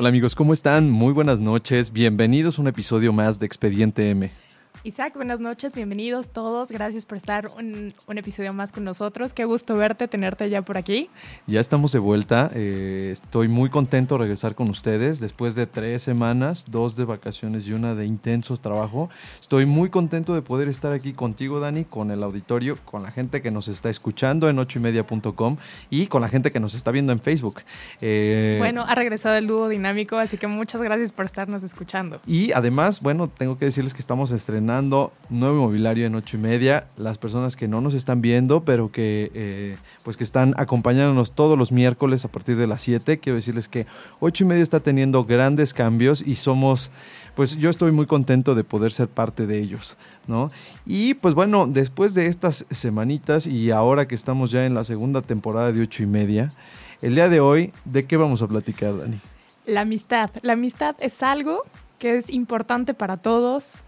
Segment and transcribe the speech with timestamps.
[0.00, 0.92] Hola amigos, ¿cómo están?
[0.92, 1.92] Muy buenas noches.
[1.92, 4.30] Bienvenidos a un episodio más de Expediente M.
[4.84, 6.70] Isaac, buenas noches, bienvenidos todos.
[6.70, 9.34] Gracias por estar un, un episodio más con nosotros.
[9.34, 11.10] Qué gusto verte, tenerte ya por aquí.
[11.48, 12.48] Ya estamos de vuelta.
[12.54, 17.66] eh, estoy muy contento de regresar con ustedes después de tres semanas, dos de vacaciones
[17.66, 19.10] y una de intensos trabajo.
[19.40, 23.42] Estoy muy contento de poder estar aquí contigo, Dani, con el auditorio, con la gente
[23.42, 25.56] que nos está escuchando en ochoymedia.com
[25.90, 27.62] y con la gente que nos está viendo en Facebook.
[28.00, 32.20] Eh, Bueno, ha regresado el dúo dinámico, así que muchas gracias por estarnos escuchando.
[32.28, 36.86] Y además, bueno, tengo que decirles que estamos estrenando nuevo inmobiliario en ocho y media.
[36.96, 41.58] Las personas que no nos están viendo, pero que eh, pues que están acompañándonos todos
[41.58, 43.86] los miércoles a partir de las 7, quiero decirles que
[44.20, 46.90] ocho y media está teniendo grandes cambios y somos,
[47.34, 49.96] pues yo estoy muy contento de poder ser parte de ellos,
[50.26, 50.50] ¿no?
[50.86, 55.22] Y pues bueno, después de estas semanitas y ahora que estamos ya en la segunda
[55.22, 56.52] temporada de ocho y media,
[57.00, 59.20] el día de hoy, ¿de qué vamos a platicar, Dani?
[59.66, 60.30] La amistad.
[60.42, 61.62] La amistad es algo
[61.98, 63.82] que es importante para todos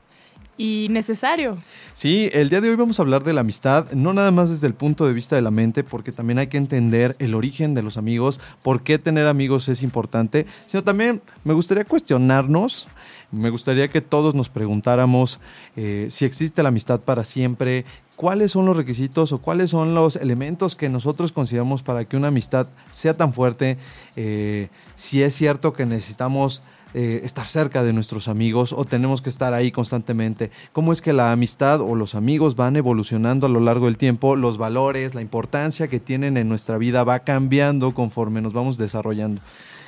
[0.60, 1.56] y necesario.
[1.94, 4.66] Sí, el día de hoy vamos a hablar de la amistad, no nada más desde
[4.66, 7.82] el punto de vista de la mente, porque también hay que entender el origen de
[7.82, 12.88] los amigos, por qué tener amigos es importante, sino también me gustaría cuestionarnos,
[13.32, 15.40] me gustaría que todos nos preguntáramos
[15.76, 20.16] eh, si existe la amistad para siempre, cuáles son los requisitos o cuáles son los
[20.16, 23.78] elementos que nosotros consideramos para que una amistad sea tan fuerte,
[24.14, 26.60] eh, si es cierto que necesitamos
[26.94, 30.50] eh, estar cerca de nuestros amigos o tenemos que estar ahí constantemente.
[30.72, 34.36] ¿Cómo es que la amistad o los amigos van evolucionando a lo largo del tiempo?
[34.36, 39.40] Los valores, la importancia que tienen en nuestra vida va cambiando conforme nos vamos desarrollando.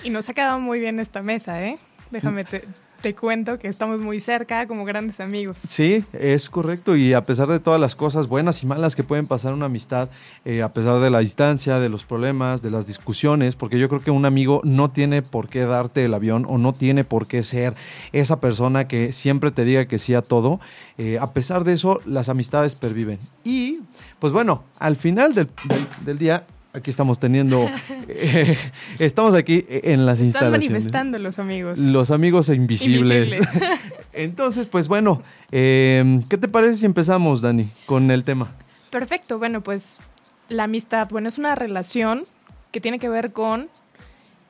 [0.04, 1.78] Y nos ha quedado muy bien esta mesa, ¿eh?
[2.10, 2.64] Déjame te,
[3.02, 5.58] te cuento que estamos muy cerca como grandes amigos.
[5.58, 6.96] Sí, es correcto.
[6.96, 9.66] Y a pesar de todas las cosas buenas y malas que pueden pasar en una
[9.66, 10.08] amistad,
[10.44, 14.00] eh, a pesar de la distancia, de los problemas, de las discusiones, porque yo creo
[14.00, 17.42] que un amigo no tiene por qué darte el avión o no tiene por qué
[17.42, 17.74] ser
[18.12, 20.60] esa persona que siempre te diga que sí a todo.
[20.98, 23.19] eh, a pesar de eso, las amistades perviven.
[23.44, 23.80] Y,
[24.20, 27.69] pues bueno, al final del, del- del día, aquí estamos teniendo,
[28.09, 28.56] eh,
[28.99, 30.71] estamos aquí en las Están instalaciones.
[30.71, 31.78] manifestando los amigos.
[31.78, 33.34] Los amigos invisibles.
[33.34, 33.78] Invisibles.
[34.12, 38.53] Entonces, pues bueno, eh, ¿qué te parece si empezamos, Dani, con el tema?
[38.91, 40.00] Perfecto, bueno, pues
[40.49, 42.25] la amistad, bueno, es una relación
[42.72, 43.69] que tiene que ver con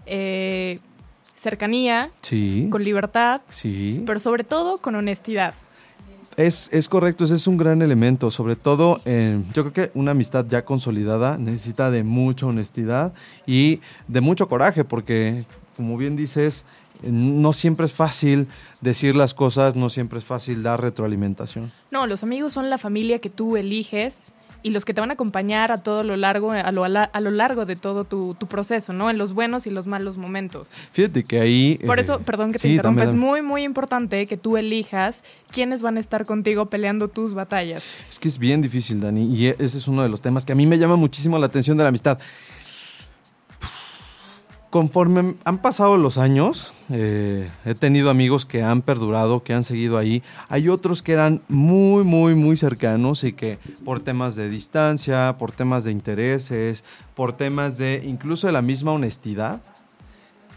[0.06, 0.81] eh,
[1.37, 2.69] cercanía, Sí.
[2.71, 4.03] con libertad, Sí.
[4.06, 5.55] pero sobre todo con honestidad.
[6.37, 8.31] Es, es correcto, ese es un gran elemento.
[8.31, 13.12] Sobre todo, eh, yo creo que una amistad ya consolidada necesita de mucha honestidad
[13.47, 15.44] y de mucho coraje, porque,
[15.76, 16.65] como bien dices,
[17.03, 18.48] no siempre es fácil
[18.81, 21.72] decir las cosas, no siempre es fácil dar retroalimentación.
[21.91, 24.32] No, los amigos son la familia que tú eliges
[24.62, 27.31] y los que te van a acompañar a todo lo largo, a lo, a lo
[27.31, 29.11] largo de todo tu, tu proceso, ¿no?
[29.11, 30.73] En los buenos y los malos momentos.
[30.93, 31.81] Fíjate que ahí...
[31.84, 35.25] Por eh, eso, perdón que te sí, interrumpa, es muy, muy importante que tú elijas
[35.50, 37.84] quiénes van a estar contigo peleando tus batallas.
[38.11, 40.53] Es que es bien difícil, Dani, y e- ese es uno de los temas que
[40.53, 42.19] a mí me llama muchísimo la atención de la amistad.
[44.72, 49.99] Conforme han pasado los años, eh, he tenido amigos que han perdurado, que han seguido
[49.99, 50.22] ahí.
[50.49, 55.52] Hay otros que eran muy, muy, muy cercanos y que por temas de distancia, por
[55.52, 59.61] temas de intereses, por temas de incluso de la misma honestidad,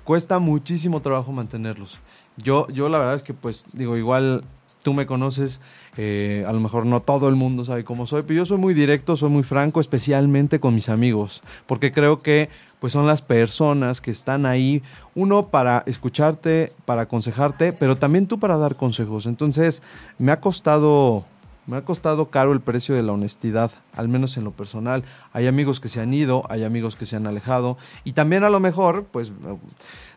[0.06, 2.00] cuesta muchísimo trabajo mantenerlos.
[2.38, 4.45] Yo, yo la verdad es que pues digo, igual
[4.86, 5.62] tú me conoces,
[5.98, 8.76] eh, a lo mejor no todo el mundo sabe cómo soy, pero yo soy muy
[8.76, 12.50] directo, soy muy franco, especialmente con mis amigos, porque creo que
[12.80, 14.84] pues son las personas que están ahí,
[15.16, 19.26] uno para escucharte, para aconsejarte, pero también tú para dar consejos.
[19.26, 19.82] Entonces,
[20.20, 21.26] me ha costado
[21.68, 25.04] Me ha costado caro el precio de la honestidad, al menos en lo personal.
[25.34, 28.52] Hay amigos que se han ido, hay amigos que se han alejado y también a
[28.52, 29.32] lo mejor, pues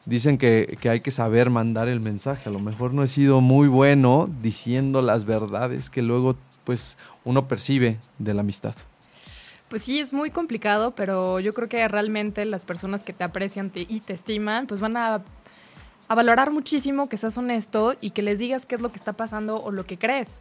[0.04, 2.48] dicen que, que, hay que saber mandar el mensaje.
[2.48, 7.48] A lo mejor no he sido muy bueno diciendo las verdades que luego pues uno
[7.48, 8.74] percibe de la amistad.
[9.68, 13.70] Pues sí, es muy complicado, pero yo creo que realmente las personas que te aprecian
[13.74, 15.22] y te estiman, pues van a,
[16.08, 19.12] a valorar muchísimo que seas honesto y que les digas qué es lo que está
[19.12, 20.40] pasando o lo que crees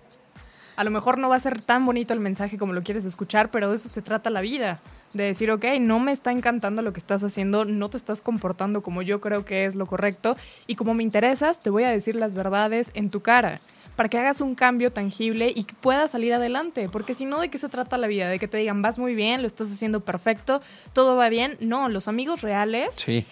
[0.78, 3.50] a lo mejor no va a ser tan bonito el mensaje como lo quieres escuchar,
[3.50, 4.80] pero de eso se trata la vida.
[5.14, 8.82] De decir, ok, no me está encantando lo que estás haciendo, no te estás comportando
[8.82, 10.36] como yo creo que es lo correcto
[10.68, 13.62] y como me interesas, te voy a decir las verdades en tu cara
[13.96, 16.88] para que hagas un cambio tangible y que puedas salir adelante.
[16.88, 18.30] Porque si no, ¿de qué se trata la vida?
[18.30, 20.62] De que te digan, vas muy bien, lo estás haciendo perfecto,
[20.94, 21.58] todo va bien.
[21.62, 23.26] No, los amigos reales sí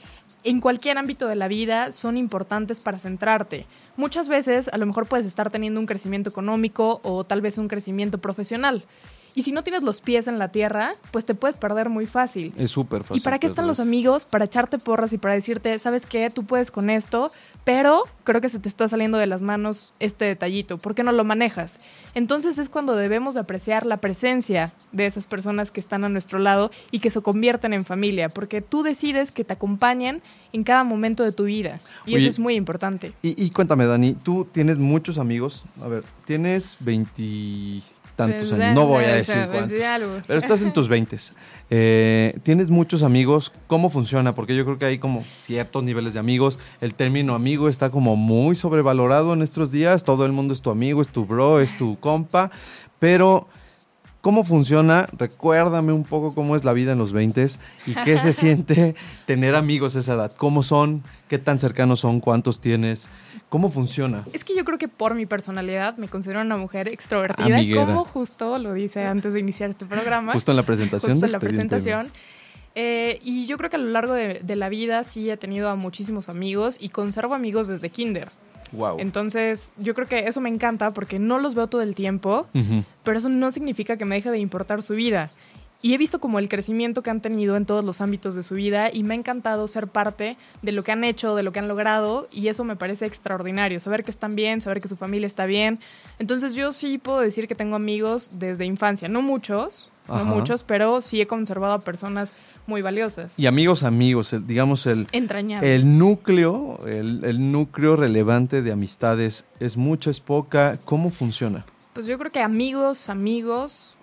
[0.45, 3.65] en cualquier ámbito de la vida son importantes para centrarte.
[3.97, 7.67] Muchas veces a lo mejor puedes estar teniendo un crecimiento económico o tal vez un
[7.67, 8.83] crecimiento profesional.
[9.35, 12.53] Y si no tienes los pies en la tierra, pues te puedes perder muy fácil.
[12.57, 13.17] Es súper fácil.
[13.17, 14.23] ¿Y para qué están los amigos?
[14.23, 16.29] Para echarte porras y para decirte, ¿sabes qué?
[16.29, 17.33] Tú puedes con esto,
[17.65, 20.77] pero creo que se te está saliendo de las manos este detallito.
[20.77, 21.81] ¿Por qué no lo manejas?
[22.13, 26.39] Entonces es cuando debemos de apreciar la presencia de esas personas que están a nuestro
[26.39, 30.21] lado y que se convierten en familia, porque tú decides que te acompañen
[30.53, 31.81] en cada momento de tu vida.
[32.05, 33.11] Y eso es muy importante.
[33.21, 35.65] Y, y, cuéntame, Dani, tú tienes muchos amigos.
[35.81, 38.75] A ver, tienes 20 tantos pues, años.
[38.75, 39.77] No voy a decir cuántos.
[40.27, 41.17] Pero estás en tus 20.
[41.69, 43.51] Eh, tienes muchos amigos.
[43.67, 44.33] ¿Cómo funciona?
[44.33, 46.59] Porque yo creo que hay como ciertos niveles de amigos.
[46.81, 50.03] El término amigo está como muy sobrevalorado en estos días.
[50.03, 52.51] Todo el mundo es tu amigo, es tu bro, es tu compa.
[52.99, 53.47] Pero
[54.25, 55.07] ¿Cómo funciona?
[55.15, 57.47] Recuérdame un poco cómo es la vida en los 20
[57.85, 58.95] y qué se siente
[59.27, 60.31] tener amigos a esa edad.
[60.35, 61.03] ¿Cómo son?
[61.27, 62.21] ¿Qué tan cercanos son?
[62.21, 63.07] ¿Cuántos tienes?
[63.49, 64.25] ¿Cómo funciona?
[64.33, 68.57] Es que yo creo que por mi personalidad me considero una mujer extrovertida, como justo
[68.57, 70.33] lo dice antes de iniciar este programa.
[70.33, 71.11] Justo en la presentación.
[71.13, 72.11] Justo en la presentación.
[72.77, 75.69] Eh, y yo creo que a lo largo de, de la vida sí he tenido
[75.69, 78.29] a muchísimos amigos y conservo amigos desde kinder.
[78.97, 82.47] Entonces, yo creo que eso me encanta porque no los veo todo el tiempo,
[83.03, 85.29] pero eso no significa que me deje de importar su vida.
[85.81, 88.55] Y he visto como el crecimiento que han tenido en todos los ámbitos de su
[88.55, 91.59] vida y me ha encantado ser parte de lo que han hecho, de lo que
[91.59, 95.27] han logrado y eso me parece extraordinario, saber que están bien, saber que su familia
[95.27, 95.79] está bien.
[96.17, 101.01] Entonces yo sí puedo decir que tengo amigos desde infancia, no muchos, no muchos, pero
[101.01, 102.31] sí he conservado a personas
[102.67, 103.37] muy valiosas.
[103.39, 110.09] Y amigos, amigos, digamos el, el núcleo, el, el, núcleo relevante de amistades, ¿es mucha,
[110.09, 110.79] es poca?
[110.85, 111.65] ¿Cómo funciona?
[111.93, 113.94] Pues yo creo que amigos, amigos,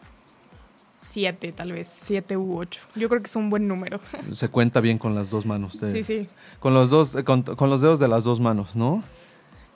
[1.03, 2.81] siete tal vez, siete u ocho.
[2.95, 4.01] Yo creo que es un buen número.
[4.33, 5.79] Se cuenta bien con las dos manos.
[5.79, 6.27] sí, sí.
[6.61, 9.03] Con los, dos, con, con los dedos de las dos manos, ¿no?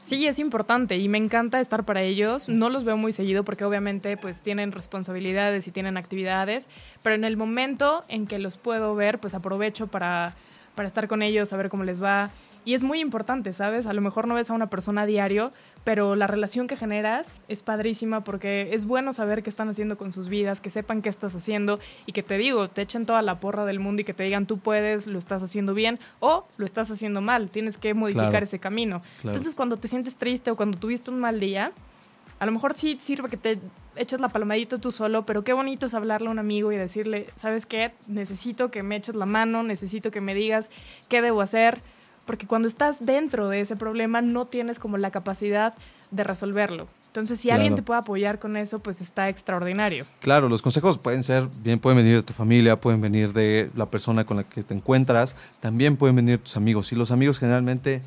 [0.00, 2.48] Sí, es importante y me encanta estar para ellos.
[2.48, 6.68] No los veo muy seguido porque obviamente pues tienen responsabilidades y tienen actividades,
[7.02, 10.36] pero en el momento en que los puedo ver, pues aprovecho para,
[10.76, 12.30] para estar con ellos, saber cómo les va
[12.66, 13.86] y es muy importante, ¿sabes?
[13.86, 15.52] A lo mejor no ves a una persona a diario,
[15.84, 20.12] pero la relación que generas es padrísima porque es bueno saber qué están haciendo con
[20.12, 23.38] sus vidas, que sepan qué estás haciendo y que te digo, te echen toda la
[23.38, 26.66] porra del mundo y que te digan tú puedes, lo estás haciendo bien o lo
[26.66, 29.00] estás haciendo mal, tienes que modificar ese camino.
[29.22, 31.70] Entonces cuando te sientes triste o cuando tuviste un mal día,
[32.40, 33.60] a lo mejor sí sirve que te
[33.94, 37.28] eches la palmadita tú solo, pero qué bonito es hablarle a un amigo y decirle,
[37.36, 37.92] ¿sabes qué?
[38.08, 40.68] Necesito que me eches la mano, necesito que me digas
[41.08, 41.80] qué debo hacer
[42.26, 45.74] porque cuando estás dentro de ese problema no tienes como la capacidad
[46.10, 46.88] de resolverlo.
[47.06, 50.04] Entonces, si alguien te puede apoyar con eso, pues está extraordinario.
[50.20, 53.86] Claro, los consejos pueden ser, bien pueden venir de tu familia, pueden venir de la
[53.86, 56.92] persona con la que te encuentras, también pueden venir tus amigos.
[56.92, 58.02] Y los amigos generalmente,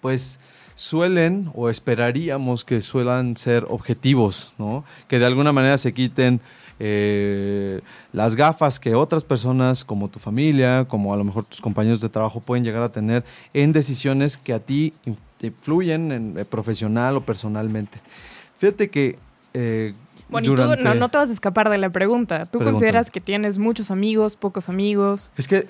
[0.00, 0.40] pues
[0.74, 4.84] suelen o esperaríamos que suelan ser objetivos, ¿no?
[5.06, 6.40] Que de alguna manera se quiten
[6.78, 7.80] eh,
[8.12, 12.08] las gafas que otras personas, como tu familia, como a lo mejor tus compañeros de
[12.08, 14.92] trabajo, pueden llegar a tener en decisiones que a ti
[15.40, 18.00] influyen en, eh, profesional o personalmente.
[18.58, 19.18] Fíjate que...
[19.54, 19.94] Eh,
[20.28, 22.46] bueno, y tú no, te vas a escapar de la pregunta.
[22.46, 25.30] ¿Tú consideras que tienes muchos amigos, pocos amigos?
[25.36, 25.64] Es que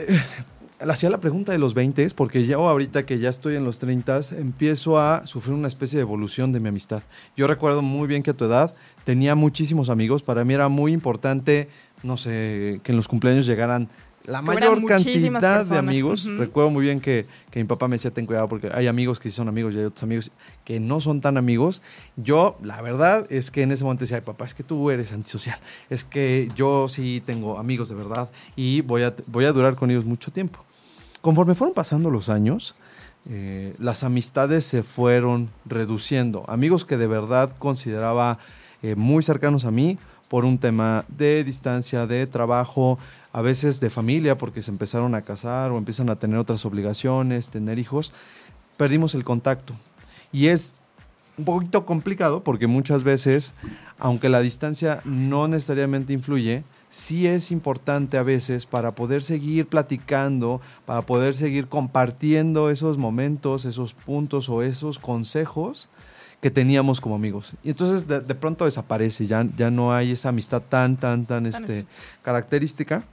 [0.81, 4.21] hacía la pregunta de los 20 porque ya ahorita que ya estoy en los 30
[4.39, 7.03] empiezo a sufrir una especie de evolución de mi amistad.
[7.37, 8.75] Yo recuerdo muy bien que a tu edad
[9.07, 10.25] tenía muchísimos amigos.
[10.25, 11.69] Para mí era muy importante,
[12.03, 13.89] no sé, que en los cumpleaños llegaran
[14.25, 16.25] la mayor cantidad de amigos.
[16.25, 19.37] Recuerdo muy bien que, mi papá me decía, ten cuidado porque hay amigos que sí
[19.37, 20.33] son amigos y hay otros amigos
[20.65, 21.83] que no son tan amigos.
[22.17, 25.13] Yo, la verdad es que en ese momento decía, ay papá, es que tú eres
[25.13, 25.61] antisocial.
[25.89, 29.89] Es que yo sí tengo amigos de verdad y voy a, voy a durar con
[29.93, 30.65] ellos mucho tiempo.
[31.21, 32.75] Conforme fueron pasando los años,
[33.31, 36.45] eh, las amistades se fueron reduciendo.
[36.49, 38.41] Amigos que de verdad consideraba
[38.83, 42.99] eh, muy cercanos a mí por un tema de distancia, de trabajo,
[43.33, 47.49] a veces de familia, porque se empezaron a casar o empiezan a tener otras obligaciones,
[47.49, 48.13] tener hijos,
[48.77, 49.75] perdimos el contacto.
[50.33, 50.75] Y es
[51.39, 53.53] un poquito complicado porque muchas veces,
[53.99, 60.61] aunque la distancia no necesariamente influye, sí es importante a veces para poder seguir platicando,
[60.87, 65.89] para poder seguir compartiendo esos momentos, esos puntos o esos consejos
[66.47, 67.55] que teníamos como amigos.
[67.65, 71.87] Y entonces de, pronto desaparece, ya, ya no hay esa amistad tan, tan, tan, este,
[72.23, 73.05] característica.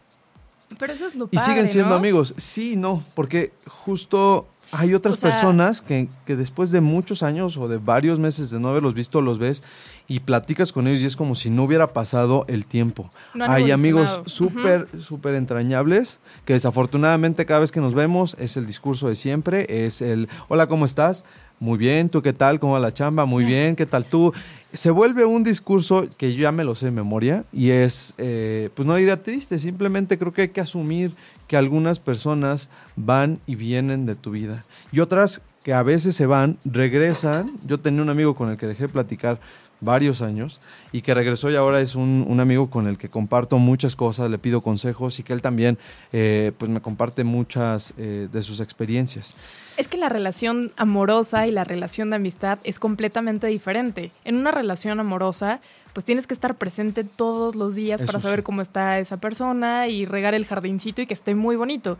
[0.77, 2.35] Pero eso es lo Y siguen siendo amigos.
[2.37, 7.77] Sí, no, porque justo hay otras personas que, que, después de muchos años o de
[7.77, 9.63] varios meses de no haberlos visto, los ves
[10.07, 13.09] y platicas con ellos y es como si no hubiera pasado el tiempo.
[13.39, 19.09] hay amigos súper, súper entrañables que desafortunadamente cada vez que nos vemos es el discurso
[19.09, 21.25] de siempre, es el, hola, ¿cómo estás?
[21.59, 22.59] Muy bien, ¿tú qué tal?
[22.59, 23.25] ¿Cómo va la chamba?
[23.25, 24.33] Muy bien, ¿qué tal tú?
[24.73, 28.69] Se vuelve un discurso que yo ya me lo sé de memoria y es, eh,
[28.73, 31.13] pues no diría triste, simplemente creo que hay que asumir
[31.47, 36.25] que algunas personas van y vienen de tu vida y otras que a veces se
[36.25, 37.53] van, regresan.
[37.65, 39.39] Yo tenía un amigo con el que dejé de platicar
[39.83, 40.59] varios años
[40.91, 44.37] y que regresó y ahora es un, amigo con el que comparto muchas cosas, le
[44.37, 45.77] pido consejos y que él también
[46.11, 49.35] eh, pues me comparte muchas eh, de sus experiencias.
[49.77, 54.11] Es que la relación amorosa y la relación de amistad es completamente diferente.
[54.23, 55.59] En una relación amorosa,
[55.93, 60.05] pues tienes que estar presente todos los días para saber cómo está esa persona y
[60.05, 61.97] regar el jardincito y que esté muy bonito.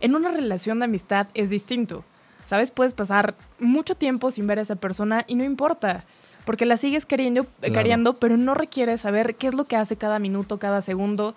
[0.00, 2.04] En una relación de amistad es distinto.
[2.46, 2.70] ¿Sabes?
[2.70, 6.04] Puedes pasar mucho tiempo sin ver a esa persona y no importa
[6.46, 10.20] porque la sigues queriendo, queriendo, pero no requiere saber qué es lo que hace cada
[10.20, 11.34] minuto, cada segundo,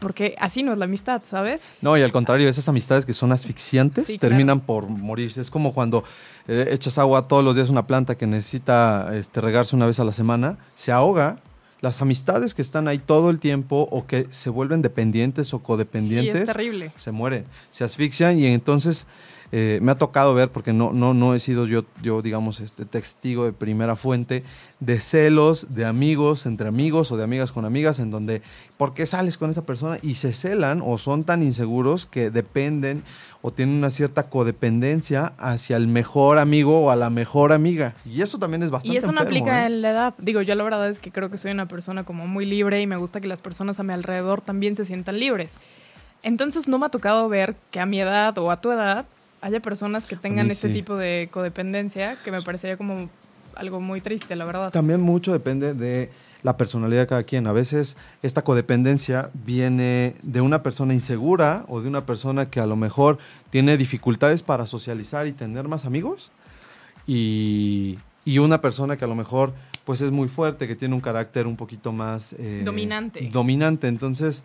[0.00, 1.62] porque así no es la amistad, ¿sabes?
[1.80, 5.40] No, y al contrario, esas amistades que son asfixiantes terminan por morirse.
[5.40, 6.02] Es como cuando
[6.48, 10.00] eh, echas agua todos los días a una planta que necesita este, regarse una vez
[10.00, 11.38] a la semana, se ahoga.
[11.80, 16.46] Las amistades que están ahí todo el tiempo o que se vuelven dependientes o codependientes,
[16.46, 16.92] terrible.
[16.94, 19.08] se mueren, se asfixian y entonces
[19.54, 22.86] eh, me ha tocado ver, porque no, no, no he sido yo, yo, digamos, este
[22.86, 24.44] testigo de primera fuente,
[24.80, 28.40] de celos de amigos entre amigos o de amigas con amigas, en donde,
[28.78, 29.98] ¿por qué sales con esa persona?
[30.00, 33.04] Y se celan o son tan inseguros que dependen
[33.42, 37.94] o tienen una cierta codependencia hacia el mejor amigo o a la mejor amiga.
[38.06, 39.66] Y eso también es bastante Y eso no aplica ¿eh?
[39.66, 40.14] en la edad.
[40.16, 42.86] Digo, yo la verdad es que creo que soy una persona como muy libre y
[42.86, 45.58] me gusta que las personas a mi alrededor también se sientan libres.
[46.22, 49.04] Entonces no me ha tocado ver que a mi edad o a tu edad
[49.42, 53.10] haya personas que tengan este tipo de codependencia, que me parecería como
[53.54, 54.70] algo muy triste, la verdad.
[54.70, 56.10] También mucho depende de
[56.42, 57.46] la personalidad de cada quien.
[57.46, 62.66] A veces esta codependencia viene de una persona insegura o de una persona que a
[62.66, 63.18] lo mejor
[63.50, 66.30] tiene dificultades para socializar y tener más amigos.
[67.06, 69.52] Y, y una persona que a lo mejor
[69.84, 72.34] pues es muy fuerte, que tiene un carácter un poquito más...
[72.34, 73.28] Eh, dominante.
[73.32, 73.88] Dominante.
[73.88, 74.44] Entonces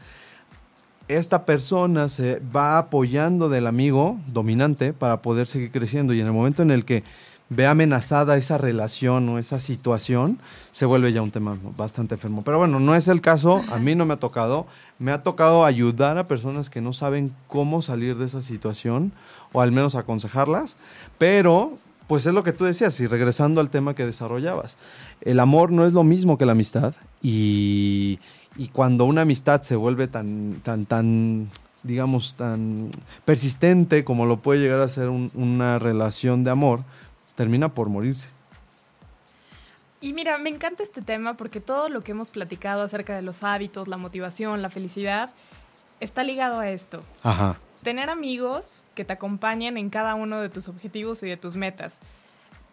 [1.07, 6.13] esta persona se va apoyando del amigo dominante para poder seguir creciendo.
[6.13, 7.03] Y en el momento en el que
[7.49, 10.37] ve amenazada esa relación o esa situación,
[10.71, 12.43] se vuelve ya un tema bastante enfermo.
[12.43, 14.67] Pero bueno, no es el caso, a mí no me ha tocado,
[14.99, 19.13] me ha tocado ayudar a personas que no saben cómo salir de esa situación
[19.53, 20.75] o al menos aconsejarlas,
[21.17, 24.77] pero pues es lo que tú decías y regresando al tema que desarrollabas,
[25.21, 28.19] el amor no es lo mismo que la amistad y,
[28.57, 31.49] y cuando una amistad se vuelve tan, tan, tan,
[31.83, 32.89] digamos, tan
[33.23, 36.81] persistente como lo puede llegar a ser una relación de amor,
[37.35, 38.29] termina por morirse.
[40.01, 43.43] Y mira, me encanta este tema porque todo lo que hemos platicado acerca de los
[43.43, 45.29] hábitos, la motivación, la felicidad,
[45.99, 47.03] está ligado a esto.
[47.23, 47.57] Ajá.
[47.83, 51.99] Tener amigos que te acompañen en cada uno de tus objetivos y de tus metas.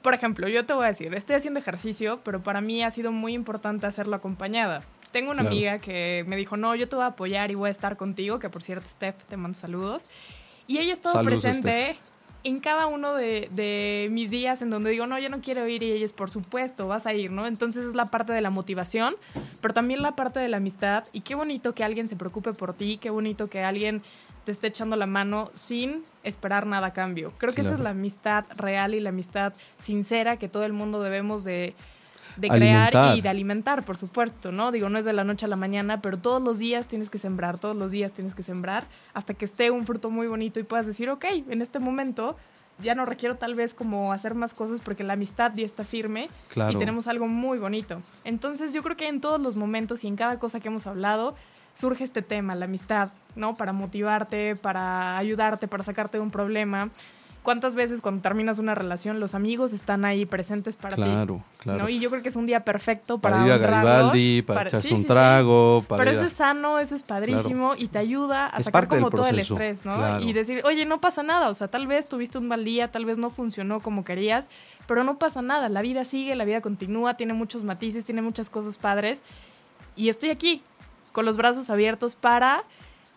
[0.03, 3.11] Por ejemplo, yo te voy a decir, estoy haciendo ejercicio, pero para mí ha sido
[3.11, 4.83] muy importante hacerlo acompañada.
[5.15, 7.71] Tengo una amiga que me dijo, no, yo te voy a apoyar y voy a
[7.71, 10.09] estar contigo, que por cierto, Steph, te mando saludos.
[10.67, 11.97] Y ella ha estado presente
[12.43, 15.93] en cada uno de, mis días en donde digo, no, yo no quiero ir y
[15.93, 17.47] ella es, por supuesto, vas a ir, ¿no?
[17.47, 19.15] Entonces es la parte de la motivación,
[19.61, 21.05] pero también la parte de la amistad.
[21.13, 24.03] Y qué bonito que alguien se preocupe por ti, qué bonito que alguien
[24.43, 27.33] te esté echando la mano sin esperar nada a cambio.
[27.39, 31.01] Creo que esa es la amistad real y la amistad sincera que todo el mundo
[31.05, 31.77] debemos de,
[32.37, 34.73] de crear y de alimentar, por supuesto, ¿no?
[34.73, 37.19] Digo, no es de la noche a la mañana, pero todos los días tienes que
[37.19, 40.63] sembrar, todos los días tienes que sembrar hasta que esté un fruto muy bonito y
[40.63, 42.37] puedas decir, ok, en este momento
[42.83, 46.29] ya no requiero tal vez como hacer más cosas porque la amistad ya está firme
[46.71, 48.03] y tenemos algo muy bonito.
[48.25, 51.35] Entonces yo creo que en todos los momentos y en cada cosa que hemos hablado
[51.75, 53.57] surge este tema, la amistad, ¿no?
[53.57, 56.91] Para motivarte, para ayudarte, para sacarte de un problema.
[57.45, 61.03] ¿Cuántas veces cuando terminas una relación los amigos están ahí presentes para ti?
[61.03, 61.83] Claro, claro.
[61.85, 61.89] ¿no?
[61.91, 64.89] Y yo creo que es un día perfecto para, Para ir a Garibaldi, para, echarse
[64.89, 65.09] sí, un sí, sí.
[65.09, 68.65] trago, para Pero eso a- es sano, eso es padrísimo y te ayuda a Es
[68.65, 69.95] sacar como todo el estrés, ¿no?
[69.95, 70.25] claro.
[70.25, 73.05] Y decir, oye, no pasa nada, o sea, tal vez tuviste un mal día, tal
[73.05, 74.49] vez no funcionó como querías,
[74.87, 78.49] pero no pasa nada, la vida sigue, la vida continúa, tiene muchos matices, tiene muchas
[78.49, 79.23] cosas padres
[79.97, 80.63] y estoy aquí
[81.13, 82.65] con los brazos abiertos para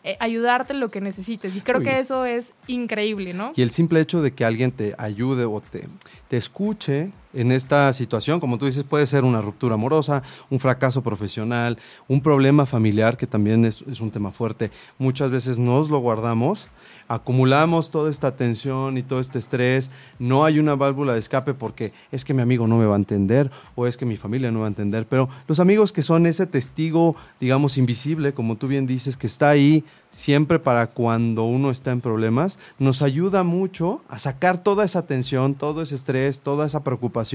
[0.07, 3.51] eh, ayudarte en lo que necesites y creo que eso es increíble, ¿no?
[3.57, 5.85] Y el simple hecho de que alguien te ayude o te,
[6.29, 11.03] te escuche en esta situación, como tú dices, puede ser una ruptura amorosa, un fracaso
[11.03, 11.77] profesional,
[12.07, 14.71] un problema familiar, que también es, es un tema fuerte.
[14.97, 16.67] Muchas veces nos lo guardamos,
[17.07, 21.93] acumulamos toda esta tensión y todo este estrés, no hay una válvula de escape porque
[22.11, 24.61] es que mi amigo no me va a entender o es que mi familia no
[24.61, 28.87] va a entender, pero los amigos que son ese testigo, digamos, invisible, como tú bien
[28.87, 34.17] dices, que está ahí siempre para cuando uno está en problemas, nos ayuda mucho a
[34.17, 37.26] sacar toda esa tensión, todo ese estrés, toda esa preocupación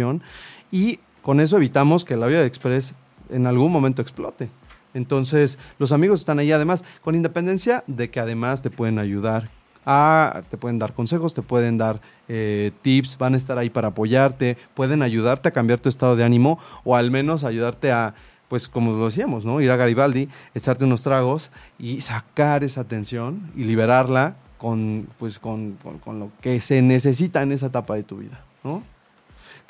[0.70, 2.94] y con eso evitamos que la de Express
[3.30, 4.50] en algún momento explote.
[4.94, 9.48] Entonces, los amigos están ahí además, con independencia de que además te pueden ayudar,
[9.86, 13.88] a, te pueden dar consejos, te pueden dar eh, tips, van a estar ahí para
[13.88, 18.14] apoyarte, pueden ayudarte a cambiar tu estado de ánimo o al menos ayudarte a,
[18.48, 19.60] pues como lo decíamos, ¿no?
[19.60, 25.76] Ir a Garibaldi, echarte unos tragos y sacar esa tensión y liberarla con, pues, con-
[26.04, 28.82] con lo que se necesita en esa etapa de tu vida, ¿no?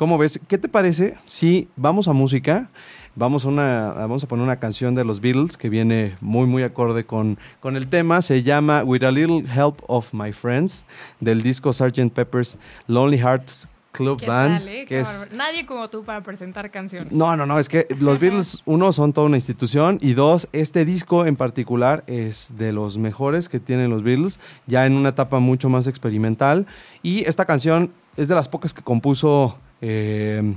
[0.02, 0.40] ¿Cómo ves?
[0.48, 2.68] ¿Qué te parece si vamos a música?
[3.14, 6.64] Vamos a, una, vamos a poner una canción de los Beatles que viene muy, muy
[6.64, 8.20] acorde con, con el tema.
[8.20, 10.86] Se llama With a Little Help of My Friends,
[11.20, 12.10] del disco Sgt.
[12.12, 14.58] Pepper's Lonely Hearts Club ¿Qué Band.
[14.58, 14.86] tal, eh?
[14.86, 15.28] que es.
[15.32, 17.12] Nadie como tú para presentar canciones.
[17.12, 20.84] no, no, no, es que los Beatles, uno, son toda una institución y dos, este
[20.84, 25.38] disco en particular es de los mejores que tienen los Beatles, ya en una etapa
[25.38, 26.66] mucho más experimental.
[27.04, 30.54] Y esta canción es de las pocas que compuso, eh,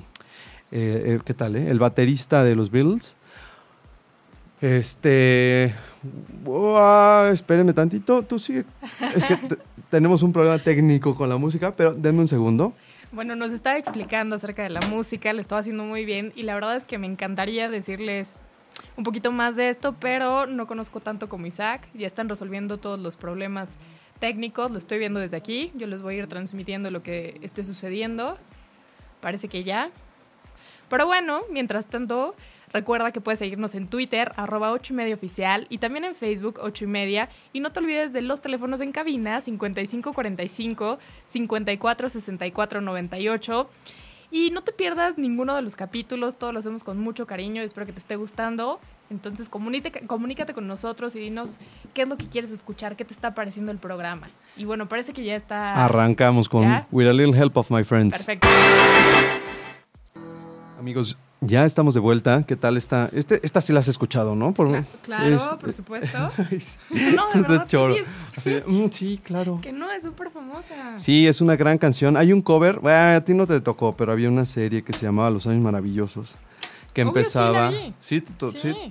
[0.71, 1.55] eh, eh, ¿qué tal?
[1.55, 3.15] El baterista de los Beatles.
[4.62, 5.75] Este.
[6.45, 8.65] uah, espérenme tantito, tú sigue.
[9.15, 9.57] Es que te-
[9.89, 12.74] tenemos un problema técnico con la música, pero denme un segundo.
[13.12, 16.53] Bueno, nos estaba explicando acerca de la música, le estaba haciendo muy bien y la
[16.55, 18.39] verdad es que me encantaría decirles
[18.97, 23.00] un poquito más de esto, pero no conozco tanto como Isaac, ya están resolviendo todos
[23.00, 23.77] los problemas
[24.20, 27.64] técnicos, lo estoy viendo desde aquí, yo les voy a ir transmitiendo lo que esté
[27.64, 28.38] sucediendo,
[29.22, 29.92] parece que ya.
[30.90, 32.36] Pero bueno, mientras tanto,
[32.72, 36.60] recuerda que puedes seguirnos en Twitter, arroba 8 y media oficial, y también en Facebook,
[36.62, 37.30] 8 y media.
[37.54, 43.70] Y no te olvides de los teléfonos en cabina, 5545 54 64 98.
[44.32, 47.86] Y no te pierdas ninguno de los capítulos, todos los hacemos con mucho cariño, espero
[47.86, 48.80] que te esté gustando.
[49.09, 51.57] Entonces comunícate, comunícate con nosotros y dinos
[51.94, 54.29] qué es lo que quieres escuchar, qué te está pareciendo el programa.
[54.57, 55.74] Y bueno, parece que ya está...
[55.85, 56.87] Arrancamos con ¿Ya?
[56.91, 58.18] With a Little Help of My Friends.
[58.18, 58.48] Perfecto.
[60.79, 62.44] Amigos, ya estamos de vuelta.
[62.44, 63.09] ¿Qué tal está?
[63.13, 64.53] Este, esta sí la has escuchado, ¿no?
[64.53, 66.31] Por- Cla- Claro, es- por supuesto.
[66.51, 66.79] es-
[67.15, 67.96] No, de verdad choro.
[68.39, 69.59] sí, "Mm, sí, claro.
[69.61, 70.98] que no, es súper famosa.
[70.98, 72.18] Sí, es una gran canción.
[72.18, 75.05] Hay un cover, bueno, a ti no te tocó, pero había una serie que se
[75.05, 76.35] llamaba Los Años Maravillosos.
[76.96, 77.51] Que Obvio, sí, empezaba.
[77.51, 77.94] la vi.
[78.00, 78.24] Sí.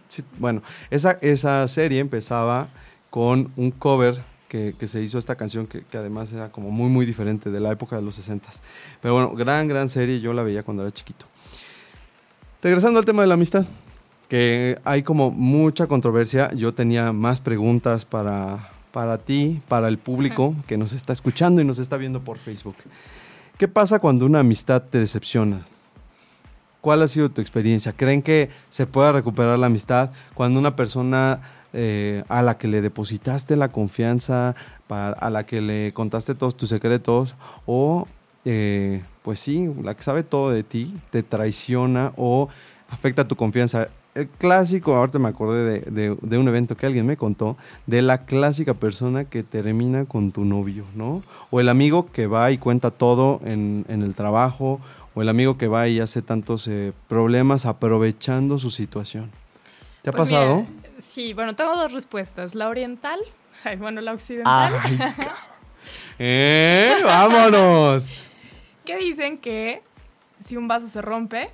[0.09, 0.23] sí.
[0.39, 2.69] Bueno, esa, esa serie empezaba
[3.09, 6.91] con un cover que, que se hizo esta canción, que, que además era como muy,
[6.91, 8.51] muy diferente de la época de los 60
[9.01, 10.21] Pero bueno, gran, gran serie.
[10.21, 11.25] Yo la veía cuando era chiquito.
[12.63, 13.65] Regresando al tema de la amistad,
[14.29, 16.53] que hay como mucha controversia.
[16.53, 21.65] Yo tenía más preguntas para, para ti, para el público que nos está escuchando y
[21.65, 22.77] nos está viendo por Facebook.
[23.57, 25.67] ¿Qué pasa cuando una amistad te decepciona?
[26.85, 27.95] ¿Cuál ha sido tu experiencia?
[27.95, 31.41] ¿Creen que se pueda recuperar la amistad cuando una persona
[31.73, 34.55] eh, a la que le depositaste la confianza,
[34.91, 38.07] a la que le contaste todos tus secretos, o
[38.45, 42.51] eh, pues sí, la que sabe todo de ti, te traiciona o
[42.91, 43.89] afecta tu confianza?
[44.15, 48.75] El clásico, ahorita me acordé de, un evento que alguien me contó, de la clásica
[48.75, 51.23] persona que termina con tu novio, ¿no?
[51.51, 54.81] O el amigo que va y cuenta todo en el trabajo,
[55.15, 59.31] o el amigo que va y hace tantos eh, problemas aprovechando su situación.
[60.03, 60.67] ¿Te ha Pues pasado?
[60.69, 62.55] mira, sí, bueno, tengo dos respuestas.
[62.55, 63.19] La oriental,
[63.65, 64.99] ay, bueno, la occidental, Ay,
[66.19, 66.97] ¡Eh!
[67.05, 68.13] ¡Vámonos!
[68.85, 69.81] que dicen que
[70.39, 71.49] si un vaso se rompe,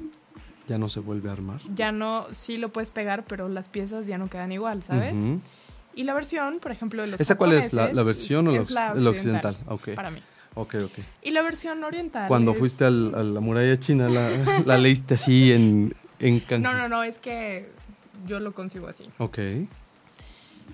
[0.69, 1.61] Ya no se vuelve a armar.
[1.75, 5.17] ya no, sí lo puedes pegar, pero las piezas ya no quedan igual, ¿sabes?
[5.95, 7.73] Y la versión, por ejemplo, de los ¿Esa cuál es?
[7.73, 9.57] ¿La, versión o la, es la occ- la occidental?
[9.67, 10.23] Ok, Para mí.
[10.55, 10.93] Ok, ok.
[11.23, 12.29] Y la versión oriental.
[12.29, 14.31] Cuando es- fuiste al- a la muralla china, la,
[14.67, 16.43] la leíste así en, en.
[16.63, 17.69] No, no, no, es que
[18.27, 19.05] yo lo consigo así.
[19.19, 19.39] Ok.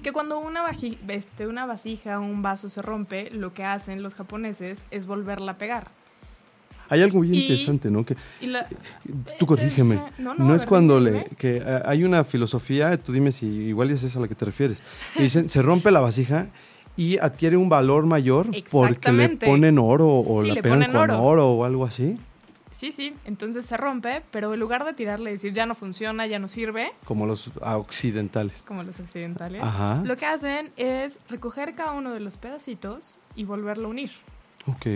[0.03, 0.63] Que cuando una,
[1.09, 5.53] este, una vasija o un vaso se rompe, lo que hacen los japoneses es volverla
[5.53, 5.89] a pegar.
[6.89, 8.05] Hay algo bien Y- interesante, ¿no?
[8.05, 8.69] Que Y la-
[9.39, 9.97] tú corrígeme.
[9.97, 13.13] Eh, no, No, no, a es ver, cuando le que eh, hay una filosofía, tú
[13.13, 14.79] dime si igual es esa a la que te refieres.
[15.15, 16.47] que dicen, se rompe la vasija
[16.97, 20.93] y adquiere un valor mayor porque le ponen oro o Sí, la le pegan ponen
[20.93, 21.23] con oro.
[21.23, 21.51] oro.
[21.53, 22.19] o algo así,
[22.71, 26.27] Sí, sí, entonces se rompe, pero en lugar de tirarle y decir ya no funciona,
[26.27, 28.65] ya no sirve, como los occidentales.
[28.69, 30.03] como los occidentales, Ajá.
[30.05, 34.11] lo que hacen es recoger cada uno de los pedacitos y volverlo a unir.
[34.67, 34.87] Ok.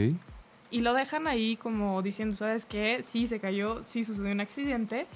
[0.70, 3.02] Y lo dejan ahí como diciendo, ¿sabes qué?
[3.02, 5.06] Sí se cayó, sí sucedió un accidente,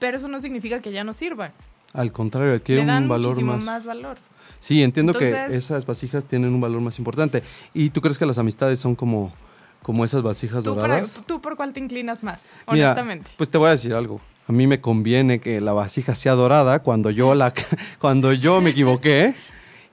[0.00, 1.52] pero eso no significa que ya no sirva.
[1.92, 3.64] Al contrario, adquiere Le dan un valor muchísimo más.
[3.64, 4.18] más valor.
[4.66, 7.44] Sí, entiendo que esas vasijas tienen un valor más importante.
[7.72, 9.32] ¿Y tú crees que las amistades son como,
[9.80, 11.20] como esas vasijas ¿Tú por, doradas?
[11.24, 12.46] ¿Tú por cuál te inclinas más?
[12.72, 13.30] Mira, Honestamente.
[13.36, 14.20] pues te voy a decir algo.
[14.48, 17.54] A mí me conviene que la vasija sea dorada cuando yo la
[18.00, 19.36] cuando yo me equivoqué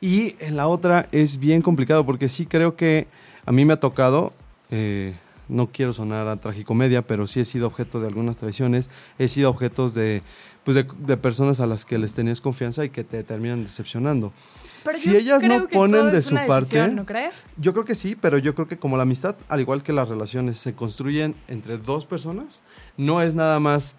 [0.01, 3.05] y en la otra es bien complicado porque sí creo que
[3.45, 4.33] a mí me ha tocado
[4.71, 5.13] eh,
[5.53, 8.89] no quiero sonar a tragicomedia, pero sí he sido objeto de algunas traiciones,
[9.19, 10.21] he sido objetos de
[10.63, 14.31] pues de, de personas a las que les tenías confianza y que te terminan decepcionando.
[14.85, 17.45] Pero si ellas no ponen de su parte- decisión, ¿no crees?
[17.57, 20.07] Yo creo que sí, pero yo creo que como la amistad, al igual que las
[20.09, 22.61] relaciones, se construyen entre dos personas,
[22.97, 23.95] no es nada más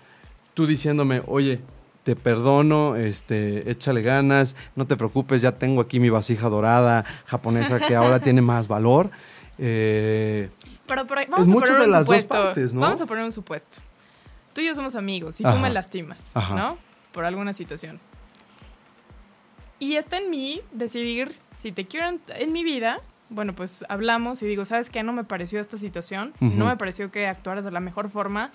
[0.55, 1.61] tú diciéndome, oye,
[2.03, 7.79] te perdono, este, échale ganas, no te preocupes, ya tengo aquí mi vasija dorada japonesa
[7.87, 9.11] que ahora tiene más valor.
[9.59, 10.49] Eh,
[10.87, 12.35] Pero, pero vamos a poner de un las dos supuesto.
[12.35, 12.81] partes, ¿no?
[12.81, 13.79] Vamos a poner un supuesto.
[14.53, 15.59] Tú y yo somos amigos y tú Ajá.
[15.59, 16.55] me lastimas, Ajá.
[16.55, 16.79] ¿no?
[17.13, 18.01] Por alguna situación.
[19.79, 23.01] Y está en mí decidir si te quiero en, en mi vida.
[23.31, 25.03] Bueno, pues hablamos y digo, ¿sabes qué?
[25.03, 26.33] No me pareció esta situación.
[26.41, 26.55] Ujú.
[26.55, 28.51] No me pareció que actuaras de la mejor forma.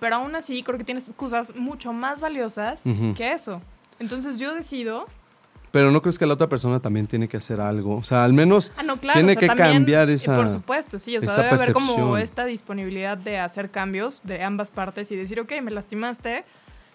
[0.00, 3.14] Pero aún así creo que tienes cosas mucho más valiosas Ujú.
[3.14, 3.60] que eso.
[3.98, 5.06] Entonces yo decido
[5.72, 7.96] pero no crees que la otra persona también tiene que hacer algo.
[7.96, 9.18] O sea, al menos Ah, no, claro.
[9.18, 10.36] tiene o sea, que también, cambiar eh, esa.
[10.36, 11.16] Por supuesto, sí.
[11.16, 15.40] O sea, debe haber como esta disponibilidad de hacer cambios de ambas partes y decir,
[15.40, 16.44] ok, me lastimaste,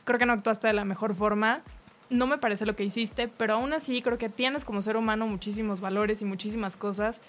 [0.05, 1.61] creo que no actuaste de la mejor forma,
[2.09, 5.27] no me parece lo que hiciste, pero aún así creo que tienes como ser humano
[5.27, 7.19] muchísimos valores y muchísimas cosas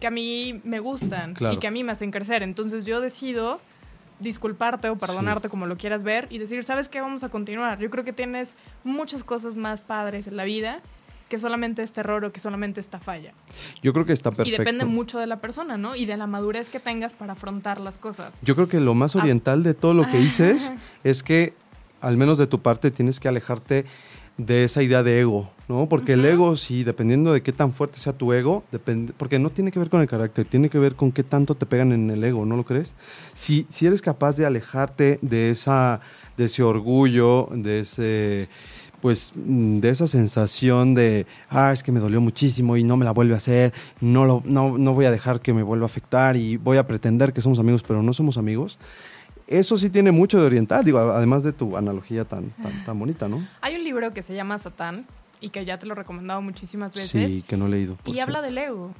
[0.00, 1.54] que a mí me gustan Claro.
[1.54, 2.42] y que a mí me hacen crecer.
[2.42, 3.60] Entonces yo decido
[4.20, 7.00] disculparte o perdonarte como lo quieras ver y decir, ¿sabes qué?
[7.00, 7.78] Vamos a continuar.
[7.78, 10.80] Yo creo que tienes muchas cosas más padres en la vida
[11.28, 13.34] que solamente este error o que solamente esta falla.
[13.82, 14.58] Yo creo que está Y perfecto.
[14.62, 15.94] depende mucho de la persona, ¿no?
[15.94, 18.40] Y de la madurez que tengas para afrontar las cosas.
[18.42, 19.18] Yo creo que lo más Ah.
[19.20, 20.72] oriental de todo lo que dices
[21.04, 21.52] es que,
[22.00, 23.84] al menos de tu parte, tienes que alejarte
[24.38, 25.88] de esa idea de ego, ¿no?
[25.88, 29.50] Porque el ego, sí, dependiendo de qué tan fuerte sea tu ego, depende, porque no
[29.50, 32.10] tiene que ver con el carácter, tiene que ver con qué tanto te pegan en
[32.10, 32.94] el ego, ¿no lo crees?
[33.34, 36.00] Si, si eres capaz de alejarte de esa,
[36.36, 38.48] de ese orgullo, de ese
[39.00, 43.04] pues mm, de esa sensación de, ah, es que me dolió muchísimo y no me
[43.04, 45.86] la vuelve a hacer, no, lo, no, no voy a dejar que me vuelva a
[45.86, 48.78] afectar y voy a pretender que somos amigos, pero no somos amigos.
[49.46, 53.28] Eso sí tiene mucho de oriental, digo, además de tu analogía tan, tan, tan bonita,
[53.28, 53.46] ¿no?
[53.60, 55.06] Hay un libro que se llama Satán
[55.40, 57.34] y que ya te lo he recomendado muchísimas veces.
[57.34, 57.96] Sí, que no he leído.
[57.96, 58.92] por y habla del ego.